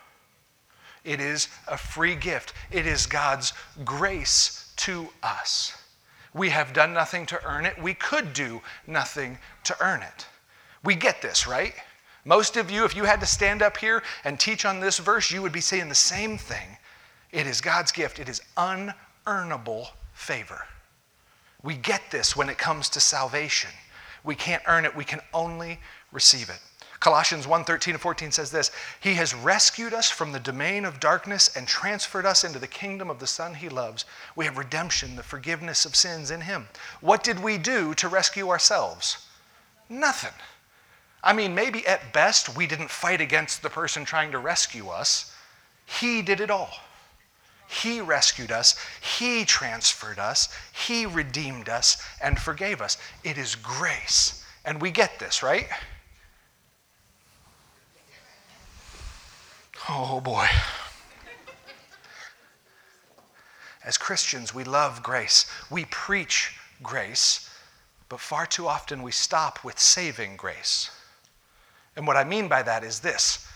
[1.05, 2.55] It is a free gift.
[2.71, 3.53] It is God's
[3.85, 5.77] grace to us.
[6.33, 7.79] We have done nothing to earn it.
[7.79, 10.27] We could do nothing to earn it.
[10.85, 11.75] We get this, right?
[12.25, 15.31] Most of you, if you had to stand up here and teach on this verse,
[15.31, 16.79] you would be saying the same thing.
[17.31, 20.65] It is God's gift, it is unearnable favor.
[21.63, 23.71] We get this when it comes to salvation.
[24.25, 25.79] We can't earn it, we can only
[26.11, 26.59] receive it.
[27.05, 31.01] Colossians 1 13 and 14 says this He has rescued us from the domain of
[31.01, 34.07] darkness and transferred us into the kingdom of the Son he loves.
[34.35, 36.67] We have redemption, the forgiveness of sins in him.
[37.03, 39.27] What did we do to rescue ourselves?
[39.91, 40.33] Nothing.
[41.23, 45.35] I mean, maybe at best we didn't fight against the person trying to rescue us.
[45.85, 46.73] He did it all.
[47.67, 48.77] He rescued us,
[49.19, 52.97] He transferred us, He redeemed us, and forgave us.
[53.23, 54.45] It is grace.
[54.65, 55.69] And we get this, right?
[59.89, 60.47] Oh boy.
[63.85, 65.45] As Christians, we love grace.
[65.71, 67.51] We preach grace,
[68.09, 70.91] but far too often we stop with saving grace.
[71.97, 73.47] And what I mean by that is this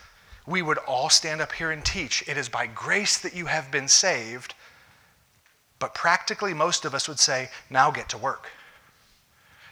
[0.48, 3.70] we would all stand up here and teach it is by grace that you have
[3.70, 4.54] been saved,
[5.78, 8.48] but practically most of us would say, now get to work.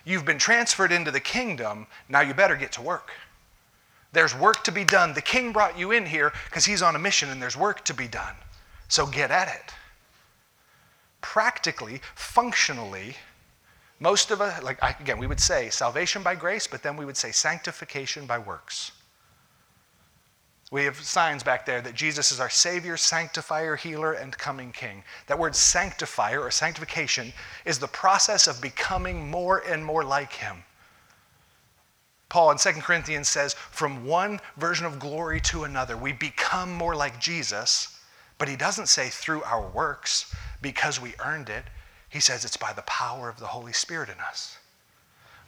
[0.05, 3.11] You've been transferred into the kingdom, now you better get to work.
[4.13, 5.15] There's work to be done.
[5.15, 7.95] The king brought you in here because he's on a mission and there's work to
[7.95, 8.35] be done.
[8.89, 9.75] So get at it.
[11.21, 13.17] Practically, functionally,
[13.99, 17.17] most of us, like again, we would say salvation by grace, but then we would
[17.17, 18.93] say sanctification by works.
[20.77, 25.03] We have signs back there that Jesus is our Savior, Sanctifier, Healer, and coming King.
[25.27, 27.33] That word sanctifier or sanctification
[27.65, 30.65] is the process of becoming more and more like Him.
[32.29, 36.95] Paul in 2 Corinthians says, from one version of glory to another, we become more
[36.95, 37.99] like Jesus,
[38.37, 41.65] but he doesn't say through our works because we earned it.
[42.11, 44.59] He says it's by the power of the Holy Spirit in us.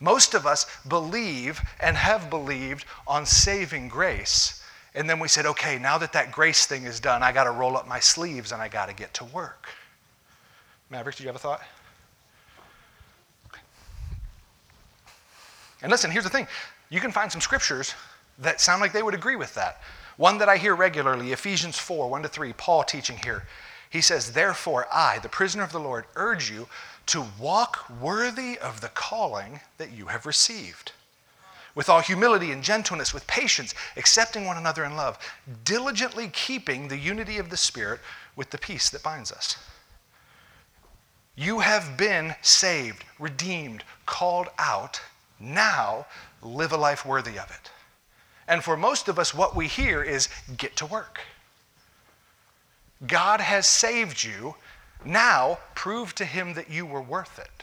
[0.01, 4.63] Most of us believe and have believed on saving grace.
[4.95, 7.51] And then we said, okay, now that that grace thing is done, I got to
[7.51, 9.69] roll up my sleeves and I got to get to work.
[10.91, 11.61] Maverick, do you have a thought?
[15.83, 16.47] And listen, here's the thing
[16.91, 17.95] you can find some scriptures
[18.39, 19.83] that sound like they would agree with that.
[20.17, 23.45] One that I hear regularly, Ephesians 4 1 to 3, Paul teaching here.
[23.91, 26.69] He says, Therefore, I, the prisoner of the Lord, urge you
[27.07, 30.93] to walk worthy of the calling that you have received.
[31.79, 35.17] With all humility and gentleness, with patience, accepting one another in love,
[35.63, 38.01] diligently keeping the unity of the Spirit
[38.35, 39.57] with the peace that binds us.
[41.37, 45.01] You have been saved, redeemed, called out
[45.39, 46.07] now,
[46.43, 47.71] live a life worthy of it.
[48.49, 51.21] And for most of us, what we hear is get to work.
[53.07, 54.57] God has saved you.
[55.05, 57.63] Now, prove to him that you were worth it.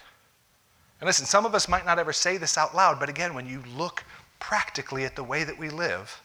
[1.00, 3.48] And listen, some of us might not ever say this out loud, but again, when
[3.48, 4.04] you look
[4.40, 6.22] practically at the way that we live,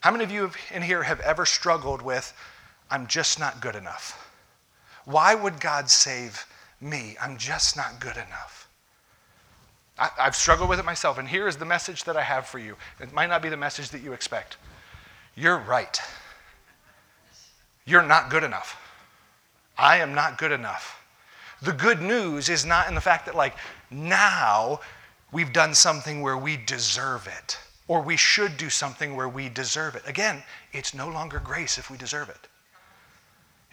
[0.00, 2.32] how many of you in here have ever struggled with,
[2.90, 4.30] I'm just not good enough?
[5.04, 6.46] Why would God save
[6.80, 7.16] me?
[7.20, 8.68] I'm just not good enough.
[9.98, 12.58] I, have struggled with it myself, and here is the message that I have for
[12.58, 12.76] you.
[13.00, 14.56] It might not be the message that you expect.
[15.34, 16.00] You're right.
[17.84, 18.80] You're not good enough.
[19.76, 20.97] I am not good enough.
[21.62, 23.56] The good news is not in the fact that, like,
[23.90, 24.80] now
[25.32, 29.96] we've done something where we deserve it, or we should do something where we deserve
[29.96, 30.02] it.
[30.06, 30.42] Again,
[30.72, 32.48] it's no longer grace if we deserve it.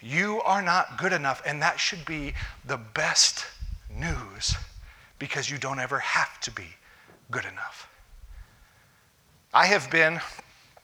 [0.00, 3.46] You are not good enough, and that should be the best
[3.90, 4.54] news
[5.18, 6.66] because you don't ever have to be
[7.30, 7.88] good enough.
[9.54, 10.20] I have been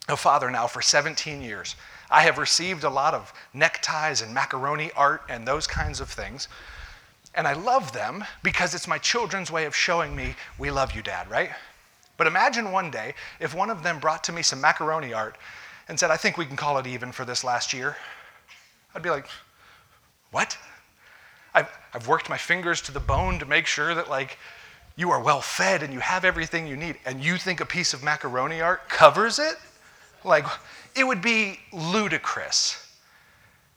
[0.08, 1.76] a father now for 17 years.
[2.10, 6.48] I have received a lot of neckties and macaroni art and those kinds of things.
[7.34, 11.02] And I love them because it's my children's way of showing me, we love you,
[11.02, 11.50] Dad, right?
[12.18, 15.36] But imagine one day if one of them brought to me some macaroni art
[15.88, 17.96] and said, I think we can call it even for this last year.
[18.94, 19.26] I'd be like,
[20.30, 20.56] what?
[21.54, 24.38] I've, I've worked my fingers to the bone to make sure that, like,
[24.96, 27.94] you are well fed and you have everything you need, and you think a piece
[27.94, 29.56] of macaroni art covers it?
[30.24, 30.46] Like,
[30.94, 32.94] it would be ludicrous.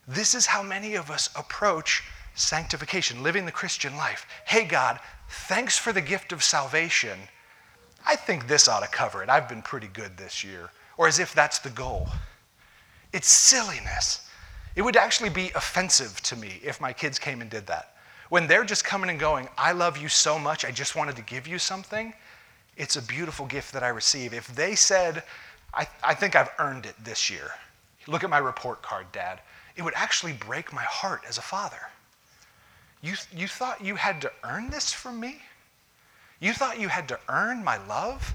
[0.08, 2.04] This is how many of us approach
[2.36, 4.28] sanctification, living the Christian life.
[4.46, 7.18] Hey, God, thanks for the gift of salvation.
[8.06, 9.30] I think this ought to cover it.
[9.30, 10.70] I've been pretty good this year.
[10.98, 12.08] Or as if that's the goal.
[13.12, 14.30] It's silliness.
[14.76, 17.96] It would actually be offensive to me if my kids came and did that.
[18.30, 21.22] When they're just coming and going, I love you so much, I just wanted to
[21.22, 22.14] give you something,
[22.76, 24.34] it's a beautiful gift that I receive.
[24.34, 25.24] If they said,
[25.74, 27.52] I, I think I've earned it this year,
[28.08, 29.40] look at my report card, Dad,
[29.76, 31.80] it would actually break my heart as a father.
[33.02, 35.42] You, you thought you had to earn this from me?
[36.40, 38.34] You thought you had to earn my love,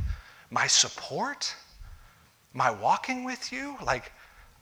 [0.51, 1.55] my support,
[2.53, 3.77] my walking with you?
[3.85, 4.13] Like,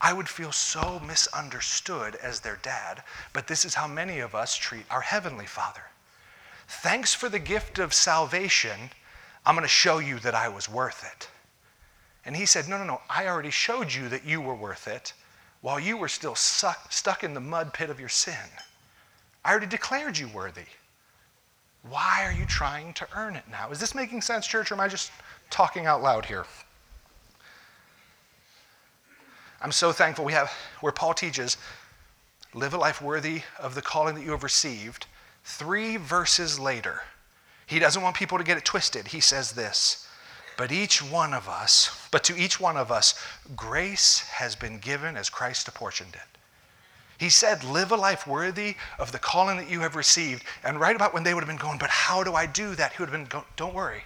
[0.00, 4.56] I would feel so misunderstood as their dad, but this is how many of us
[4.56, 5.82] treat our Heavenly Father.
[6.68, 8.90] Thanks for the gift of salvation.
[9.44, 11.28] I'm going to show you that I was worth it.
[12.24, 15.14] And he said, No, no, no, I already showed you that you were worth it
[15.60, 18.34] while you were still suck, stuck in the mud pit of your sin.
[19.48, 20.66] I already declared you worthy.
[21.88, 23.70] Why are you trying to earn it now?
[23.70, 25.10] Is this making sense, church, or am I just
[25.48, 26.44] talking out loud here?
[29.62, 31.56] I'm so thankful we have where Paul teaches
[32.52, 35.06] live a life worthy of the calling that you have received.
[35.44, 37.00] Three verses later,
[37.64, 39.08] he doesn't want people to get it twisted.
[39.08, 40.06] He says this,
[40.58, 43.18] but each one of us, but to each one of us,
[43.56, 46.37] grace has been given as Christ apportioned it.
[47.18, 50.44] He said, Live a life worthy of the calling that you have received.
[50.64, 52.92] And right about when they would have been going, But how do I do that?
[52.92, 54.02] He would have been, going, Don't worry.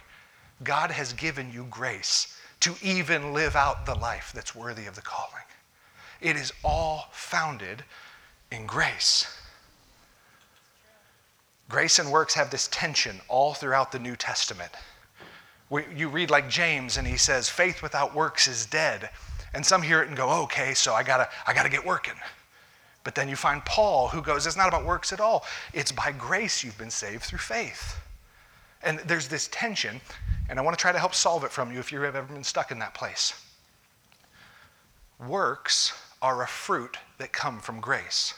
[0.63, 5.01] God has given you grace to even live out the life that's worthy of the
[5.01, 5.43] calling.
[6.21, 7.83] It is all founded
[8.51, 9.27] in grace.
[11.69, 14.71] Grace and works have this tension all throughout the New Testament.
[15.95, 19.09] you read like James, and he says, faith without works is dead.
[19.53, 22.15] And some hear it and go, okay, so I gotta, I gotta get working.
[23.03, 25.45] But then you find Paul who goes, it's not about works at all.
[25.73, 27.99] It's by grace you've been saved through faith.
[28.81, 30.01] And there's this tension,
[30.49, 32.43] and I want to try to help solve it from you if you've ever been
[32.43, 33.33] stuck in that place.
[35.25, 38.33] Works are a fruit that come from grace.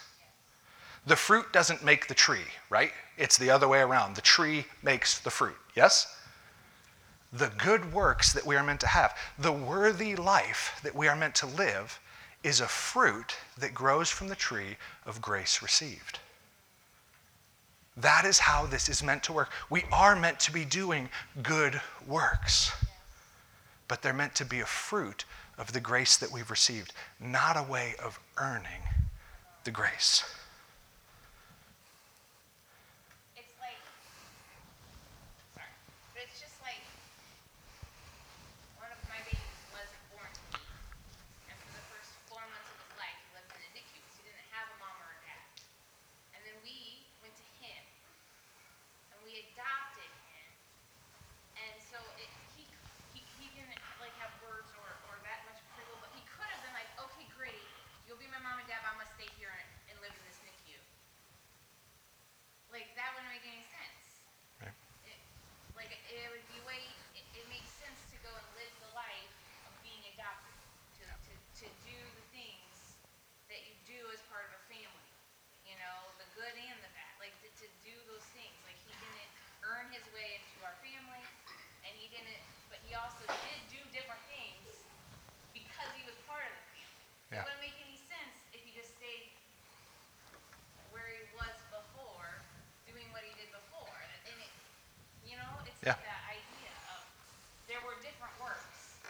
[1.07, 2.91] The fruit doesn't make the tree, right?
[3.17, 4.15] It's the other way around.
[4.15, 6.15] The tree makes the fruit, yes?
[7.33, 11.15] The good works that we are meant to have, the worthy life that we are
[11.15, 11.99] meant to live,
[12.45, 16.19] is a fruit that grows from the tree of grace received.
[17.97, 19.49] That is how this is meant to work.
[19.69, 21.09] We are meant to be doing
[21.41, 22.71] good works,
[23.87, 25.25] but they're meant to be a fruit
[25.57, 28.81] of the grace that we've received, not a way of earning
[29.63, 30.23] the grace.
[33.35, 33.79] It's like,
[36.13, 36.81] but it's just like
[38.79, 40.61] one of my babies wasn't born to me,
[41.49, 44.15] and for the first four months of his life, he lived in a NICU because
[44.19, 45.45] he didn't have a mom or a dad.
[46.35, 47.83] And then we went to him,
[49.13, 50.47] and we adopted him,
[51.57, 52.63] and so it, he,
[53.15, 56.61] he he didn't like have words or or that much approval, but he could have
[56.63, 57.65] been like, okay, great,
[58.05, 60.23] you'll be my mom and dad, but I'm gonna stay here and, and live in
[60.27, 60.77] this NICU.
[62.71, 64.19] Like that wouldn't make any sense.
[64.59, 64.75] Right.
[65.07, 65.19] It,
[65.79, 66.81] like it would be way.
[67.15, 69.31] It, it makes sense to go and live the life
[69.65, 70.55] of being adopted,
[70.99, 71.31] to, to
[71.63, 72.99] to do the things
[73.47, 75.07] that you do as part of a family.
[75.63, 77.13] You know, the good and the bad.
[77.23, 78.55] Like to, to do those things.
[78.67, 79.31] Like he didn't
[79.63, 81.23] earn his way into our family,
[81.87, 82.43] and he didn't.
[82.67, 84.67] But he also did do different things
[85.55, 87.05] because he was part of the family.
[87.31, 87.43] It Yeah.
[87.47, 89.31] wouldn't make any sense if he just stayed
[90.91, 92.29] where he was before,
[92.87, 93.97] doing what he did before.
[94.27, 94.51] And it,
[95.27, 95.93] you know, it's Yeah.
[95.95, 97.01] like that idea of
[97.67, 99.03] there were different works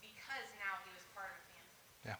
[0.00, 1.76] because now he was part of the family.
[2.06, 2.18] Yeah.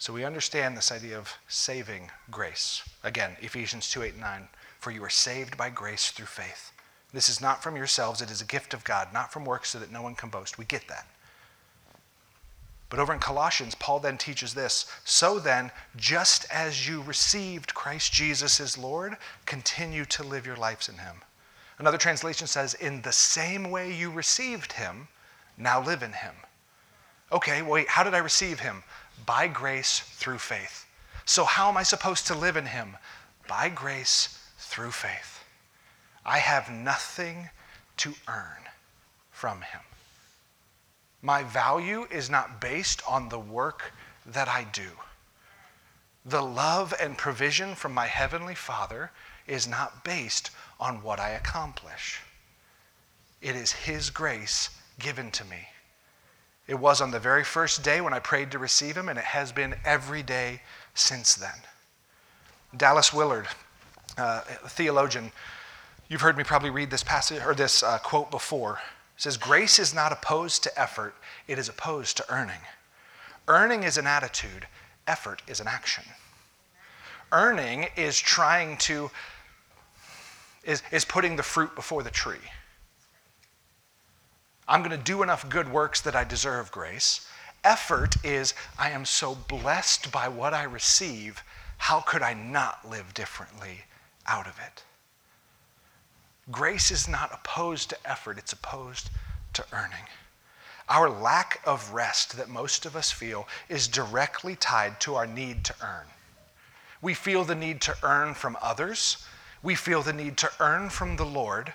[0.00, 2.82] So we understand this idea of saving grace.
[3.04, 4.48] Again, Ephesians 2 8 and 9.
[4.78, 6.72] For you are saved by grace through faith.
[7.12, 9.78] This is not from yourselves, it is a gift of God, not from works, so
[9.78, 10.56] that no one can boast.
[10.56, 11.06] We get that.
[12.88, 18.10] But over in Colossians, Paul then teaches this So then, just as you received Christ
[18.10, 21.16] Jesus as Lord, continue to live your lives in him.
[21.78, 25.08] Another translation says, In the same way you received him,
[25.58, 26.36] now live in him.
[27.32, 28.82] Okay, wait, how did I receive him?
[29.26, 30.86] By grace through faith.
[31.24, 32.96] So, how am I supposed to live in him?
[33.48, 35.44] By grace through faith.
[36.24, 37.50] I have nothing
[37.98, 38.68] to earn
[39.30, 39.80] from him.
[41.22, 43.92] My value is not based on the work
[44.26, 44.90] that I do.
[46.24, 49.10] The love and provision from my Heavenly Father
[49.46, 52.20] is not based on what I accomplish.
[53.40, 55.68] It is His grace given to me.
[56.70, 59.24] It was on the very first day when I prayed to receive Him, and it
[59.24, 60.62] has been every day
[60.94, 61.64] since then.
[62.76, 63.48] Dallas Willard,
[64.16, 65.32] uh, theologian,
[66.08, 68.74] you've heard me probably read this passage or this uh, quote before.
[69.16, 71.16] It says, Grace is not opposed to effort,
[71.48, 72.60] it is opposed to earning.
[73.48, 74.68] Earning is an attitude,
[75.08, 76.04] effort is an action.
[77.32, 79.10] Earning is trying to,
[80.62, 82.38] is, is putting the fruit before the tree.
[84.70, 87.26] I'm going to do enough good works that I deserve grace.
[87.64, 91.42] Effort is, I am so blessed by what I receive,
[91.76, 93.80] how could I not live differently
[94.28, 94.84] out of it?
[96.52, 99.10] Grace is not opposed to effort, it's opposed
[99.54, 100.06] to earning.
[100.88, 105.64] Our lack of rest that most of us feel is directly tied to our need
[105.64, 106.06] to earn.
[107.02, 109.26] We feel the need to earn from others,
[109.64, 111.72] we feel the need to earn from the Lord,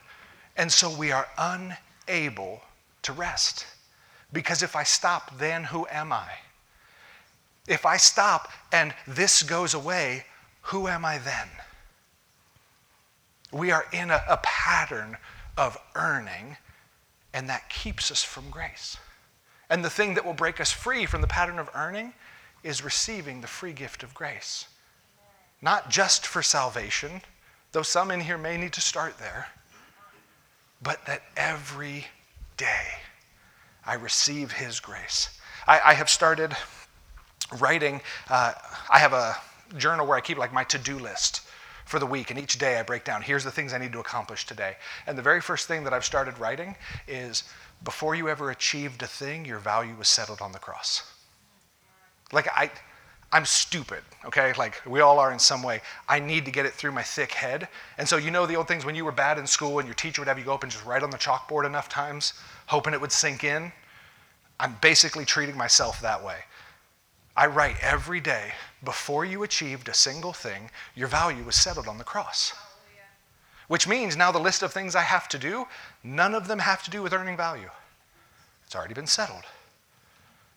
[0.56, 2.62] and so we are unable
[3.06, 3.66] to rest.
[4.32, 6.30] Because if I stop, then who am I?
[7.68, 10.26] If I stop and this goes away,
[10.62, 11.48] who am I then?
[13.52, 15.18] We are in a, a pattern
[15.58, 16.58] of earning,
[17.34, 18.98] and that keeps us from grace.
[19.70, 22.14] And the thing that will break us free from the pattern of earning
[22.64, 24.66] is receiving the free gift of grace.
[25.62, 27.22] Not just for salvation,
[27.72, 29.48] though some in here may need to start there,
[30.82, 32.08] but that every
[32.58, 32.88] day
[33.86, 35.30] I receive His grace.
[35.68, 36.56] I, I have started
[37.60, 38.54] writing, uh,
[38.90, 39.36] I have a
[39.78, 41.42] journal where I keep like my to do list
[41.86, 44.00] for the week, and each day I break down here's the things I need to
[44.00, 44.76] accomplish today.
[45.06, 46.76] And the very first thing that I've started writing
[47.08, 47.44] is
[47.84, 51.04] before you ever achieved a thing, your value was settled on the cross.
[52.32, 52.72] Like, I.
[53.36, 54.54] I'm stupid, okay?
[54.58, 55.82] Like we all are in some way.
[56.08, 57.68] I need to get it through my thick head.
[57.98, 59.94] And so, you know, the old things when you were bad in school and your
[59.94, 62.32] teacher would have you go up and just write on the chalkboard enough times,
[62.68, 63.74] hoping it would sink in?
[64.58, 66.38] I'm basically treating myself that way.
[67.36, 68.54] I write every day
[68.86, 72.54] before you achieved a single thing, your value was settled on the cross.
[73.68, 75.68] Which means now the list of things I have to do,
[76.06, 77.70] none of them have to do with earning value.
[78.66, 79.44] It's already been settled.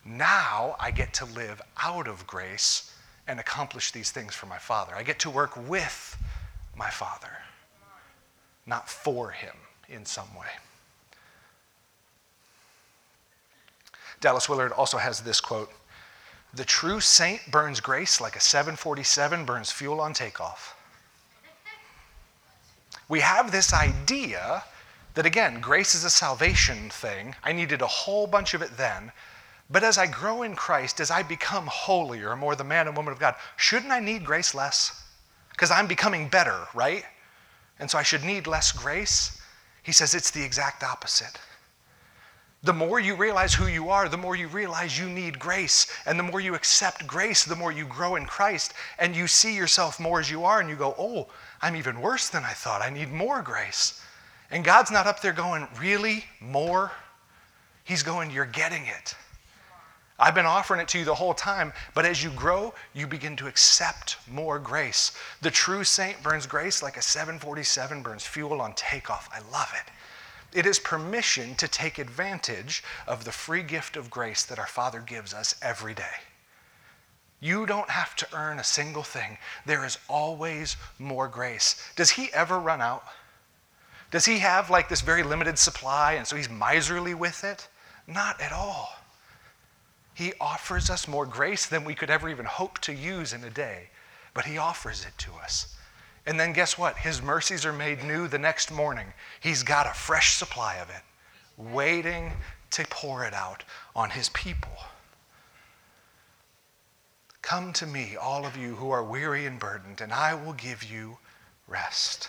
[0.08, 2.94] Now I get to live out of grace
[3.26, 4.94] and accomplish these things for my Father.
[4.96, 6.16] I get to work with
[6.74, 7.28] my Father,
[8.66, 9.54] not for Him
[9.86, 10.46] in some way.
[14.20, 15.70] Dallas Willard also has this quote
[16.54, 20.74] The true saint burns grace like a 747 burns fuel on takeoff.
[23.10, 24.64] We have this idea
[25.14, 27.34] that, again, grace is a salvation thing.
[27.42, 29.12] I needed a whole bunch of it then.
[29.70, 33.12] But as I grow in Christ, as I become holier, more the man and woman
[33.12, 35.04] of God, shouldn't I need grace less?
[35.50, 37.04] Because I'm becoming better, right?
[37.78, 39.40] And so I should need less grace?
[39.82, 41.38] He says it's the exact opposite.
[42.62, 45.86] The more you realize who you are, the more you realize you need grace.
[46.06, 48.74] And the more you accept grace, the more you grow in Christ.
[48.98, 51.28] And you see yourself more as you are, and you go, oh,
[51.62, 52.82] I'm even worse than I thought.
[52.82, 54.02] I need more grace.
[54.50, 56.24] And God's not up there going, really?
[56.40, 56.90] More?
[57.84, 59.14] He's going, you're getting it.
[60.20, 63.36] I've been offering it to you the whole time, but as you grow, you begin
[63.36, 65.12] to accept more grace.
[65.42, 69.28] The true saint burns grace like a 747 burns fuel on takeoff.
[69.32, 70.58] I love it.
[70.58, 75.00] It is permission to take advantage of the free gift of grace that our Father
[75.00, 76.16] gives us every day.
[77.40, 79.38] You don't have to earn a single thing.
[79.66, 81.80] There is always more grace.
[81.94, 83.04] Does He ever run out?
[84.10, 87.68] Does He have like this very limited supply and so He's miserly with it?
[88.08, 88.97] Not at all.
[90.18, 93.50] He offers us more grace than we could ever even hope to use in a
[93.50, 93.90] day,
[94.34, 95.76] but He offers it to us.
[96.26, 96.96] And then guess what?
[96.96, 99.12] His mercies are made new the next morning.
[99.38, 101.02] He's got a fresh supply of it,
[101.56, 102.32] waiting
[102.72, 103.62] to pour it out
[103.94, 104.76] on his people.
[107.40, 110.82] Come to me, all of you who are weary and burdened, and I will give
[110.82, 111.18] you
[111.68, 112.28] rest.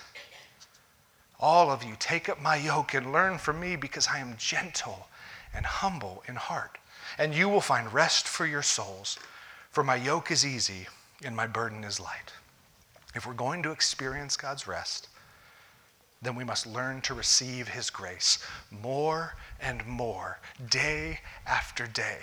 [1.40, 5.08] All of you, take up my yoke and learn from me because I am gentle
[5.56, 6.78] and humble in heart.
[7.18, 9.18] And you will find rest for your souls,
[9.72, 10.88] for my yoke is easy
[11.24, 12.34] and my burden is light.
[13.16, 15.08] If we're going to experience God's rest,
[16.22, 18.40] then we must learn to receive His grace
[18.72, 20.40] more and more,
[20.70, 22.20] day after day.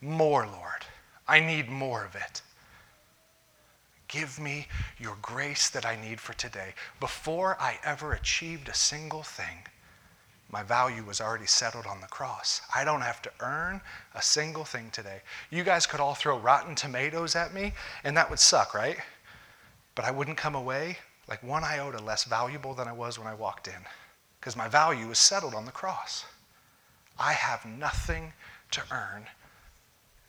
[0.00, 0.84] More, Lord.
[1.28, 2.42] I need more of it.
[4.08, 4.66] Give me
[4.98, 6.74] your grace that I need for today.
[6.98, 9.58] Before I ever achieved a single thing,
[10.52, 12.60] my value was already settled on the cross.
[12.74, 13.80] I don't have to earn
[14.14, 15.20] a single thing today.
[15.50, 17.72] You guys could all throw rotten tomatoes at me,
[18.02, 18.98] and that would suck, right?
[20.00, 20.96] but I wouldn't come away
[21.28, 23.84] like one iota less valuable than I was when I walked in
[24.40, 26.24] because my value was settled on the cross.
[27.18, 28.32] I have nothing
[28.70, 29.26] to earn.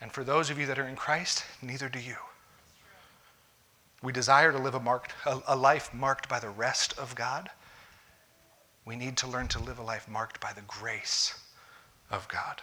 [0.01, 2.17] And for those of you that are in Christ, neither do you.
[4.03, 7.49] We desire to live a, marked, a, a life marked by the rest of God.
[8.85, 11.39] We need to learn to live a life marked by the grace
[12.09, 12.61] of God.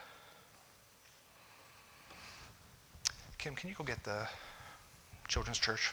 [3.39, 4.27] Kim, can you go get the
[5.29, 5.93] children's church?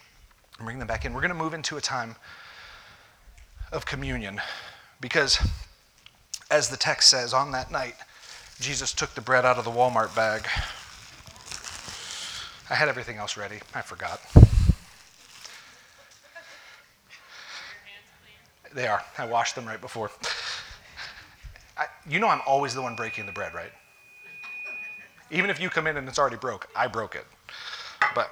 [0.57, 1.13] and bring them back in.
[1.13, 2.15] We're going to move into a time
[3.71, 4.41] of communion
[5.01, 5.45] because,
[6.49, 7.95] as the text says, on that night,
[8.59, 10.47] Jesus took the bread out of the Walmart bag.
[12.69, 13.59] I had everything else ready.
[13.73, 14.21] I forgot.
[18.75, 19.01] They are.
[19.17, 20.11] I washed them right before.
[21.77, 23.71] I, you know, I'm always the one breaking the bread, right?
[25.31, 27.25] Even if you come in and it's already broke, I broke it.
[28.13, 28.29] But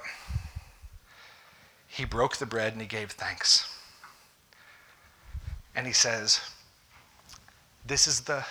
[1.87, 3.73] he broke the bread and he gave thanks.
[5.75, 6.41] And he says,
[7.85, 8.45] This is the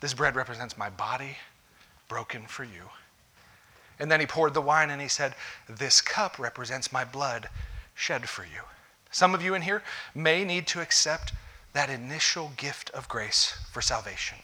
[0.00, 1.36] this bread represents my body
[2.08, 2.82] broken for you.
[3.98, 5.34] And then he poured the wine and he said,
[5.68, 7.48] This cup represents my blood
[7.94, 8.62] shed for you.
[9.10, 9.82] Some of you in here
[10.14, 11.32] may need to accept
[11.72, 14.38] that initial gift of grace for salvation.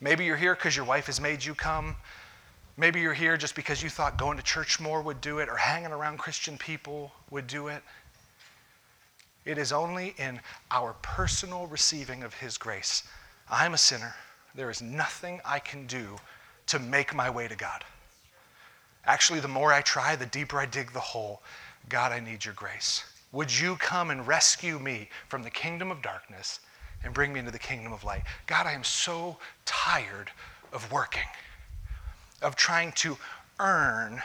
[0.00, 1.96] Maybe you're here because your wife has made you come.
[2.76, 5.56] Maybe you're here just because you thought going to church more would do it or
[5.56, 7.82] hanging around Christian people would do it.
[9.44, 13.04] It is only in our personal receiving of His grace.
[13.50, 14.14] I'm a sinner.
[14.54, 16.16] There is nothing I can do
[16.66, 17.84] to make my way to God.
[19.06, 21.42] Actually, the more I try, the deeper I dig the hole.
[21.88, 23.04] God, I need your grace.
[23.34, 26.60] Would you come and rescue me from the kingdom of darkness
[27.02, 28.22] and bring me into the kingdom of light?
[28.46, 30.30] God, I am so tired
[30.72, 31.28] of working
[32.42, 33.16] of trying to
[33.58, 34.22] earn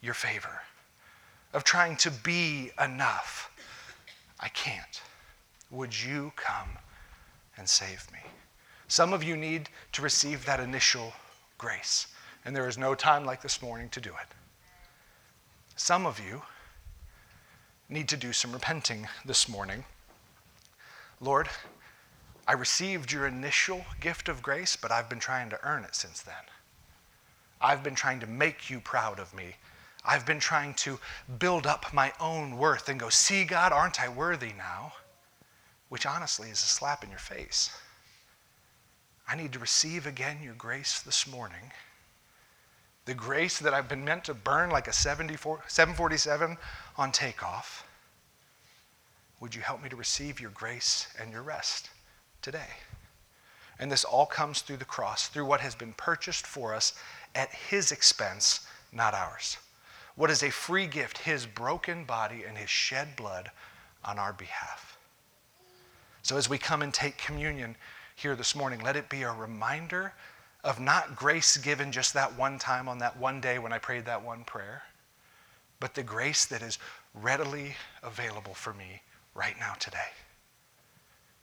[0.00, 0.62] your favor,
[1.52, 3.50] of trying to be enough.
[4.40, 5.02] I can't.
[5.70, 6.78] Would you come
[7.56, 8.18] and save me?
[8.88, 11.12] Some of you need to receive that initial
[11.58, 12.08] grace,
[12.44, 14.34] and there is no time like this morning to do it.
[15.76, 16.42] Some of you
[17.88, 19.84] need to do some repenting this morning.
[21.20, 21.48] Lord,
[22.46, 26.20] I received your initial gift of grace, but I've been trying to earn it since
[26.20, 26.34] then.
[27.60, 29.56] I've been trying to make you proud of me.
[30.04, 31.00] I've been trying to
[31.38, 34.92] build up my own worth and go, see, God, aren't I worthy now?
[35.88, 37.70] Which honestly is a slap in your face.
[39.28, 41.72] I need to receive again your grace this morning.
[43.06, 46.56] The grace that I've been meant to burn like a 74, 747
[46.96, 47.86] on takeoff.
[49.40, 51.90] Would you help me to receive your grace and your rest
[52.42, 52.70] today?
[53.78, 56.94] And this all comes through the cross, through what has been purchased for us
[57.34, 59.58] at his expense, not ours.
[60.14, 61.18] What is a free gift?
[61.18, 63.50] His broken body and his shed blood
[64.02, 64.96] on our behalf.
[66.22, 67.76] So as we come and take communion
[68.14, 70.14] here this morning, let it be a reminder
[70.64, 74.06] of not grace given just that one time on that one day when I prayed
[74.06, 74.82] that one prayer,
[75.80, 76.78] but the grace that is
[77.14, 79.02] readily available for me
[79.34, 80.10] right now today.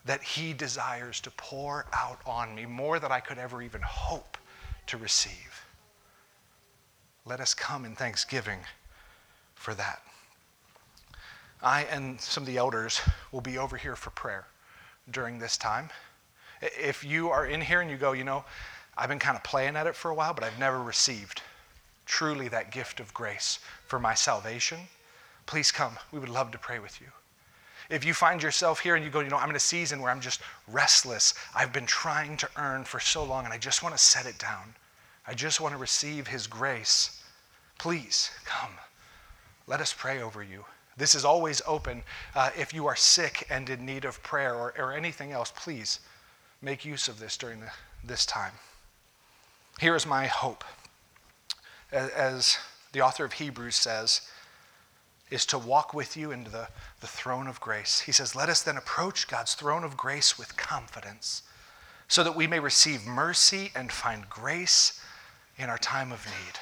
[0.04, 4.36] That He desires to pour out on me more than I could ever even hope
[4.86, 5.64] to receive.
[7.24, 8.58] Let us come in thanksgiving
[9.54, 10.02] for that.
[11.62, 13.00] I and some of the elders
[13.32, 14.46] will be over here for prayer
[15.10, 15.88] during this time.
[16.60, 18.44] If you are in here and you go, you know,
[18.96, 21.40] I've been kind of playing at it for a while, but I've never received
[22.06, 24.80] truly that gift of grace for my salvation,
[25.46, 25.96] please come.
[26.12, 27.08] We would love to pray with you.
[27.90, 30.10] If you find yourself here and you go, you know, I'm in a season where
[30.10, 33.94] I'm just restless, I've been trying to earn for so long and I just want
[33.94, 34.74] to set it down.
[35.26, 37.22] I just want to receive His grace.
[37.78, 38.72] Please come.
[39.66, 40.64] Let us pray over you.
[40.96, 42.02] This is always open.
[42.34, 46.00] Uh, if you are sick and in need of prayer or, or anything else, please
[46.62, 47.70] make use of this during the,
[48.02, 48.52] this time.
[49.80, 50.64] Here is my hope.
[51.94, 52.58] As,
[52.92, 54.22] the author of Hebrews says,
[55.30, 56.68] is to walk with you into the,
[57.00, 58.00] the throne of grace.
[58.00, 61.42] He says, Let us then approach God's throne of grace with confidence
[62.08, 65.00] so that we may receive mercy and find grace
[65.56, 66.58] in our time of need.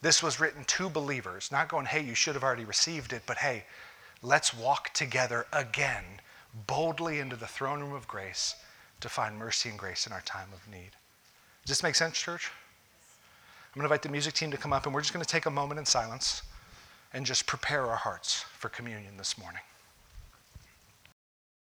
[0.00, 3.38] This was written to believers, not going, hey, you should have already received it, but
[3.38, 3.64] hey,
[4.22, 6.04] let's walk together again
[6.66, 8.54] boldly into the throne room of grace
[9.00, 10.90] to find mercy and grace in our time of need.
[11.64, 12.50] Does this make sense, church?
[13.74, 15.30] I'm going to invite the music team to come up, and we're just going to
[15.30, 16.42] take a moment in silence
[17.12, 19.60] and just prepare our hearts for communion this morning.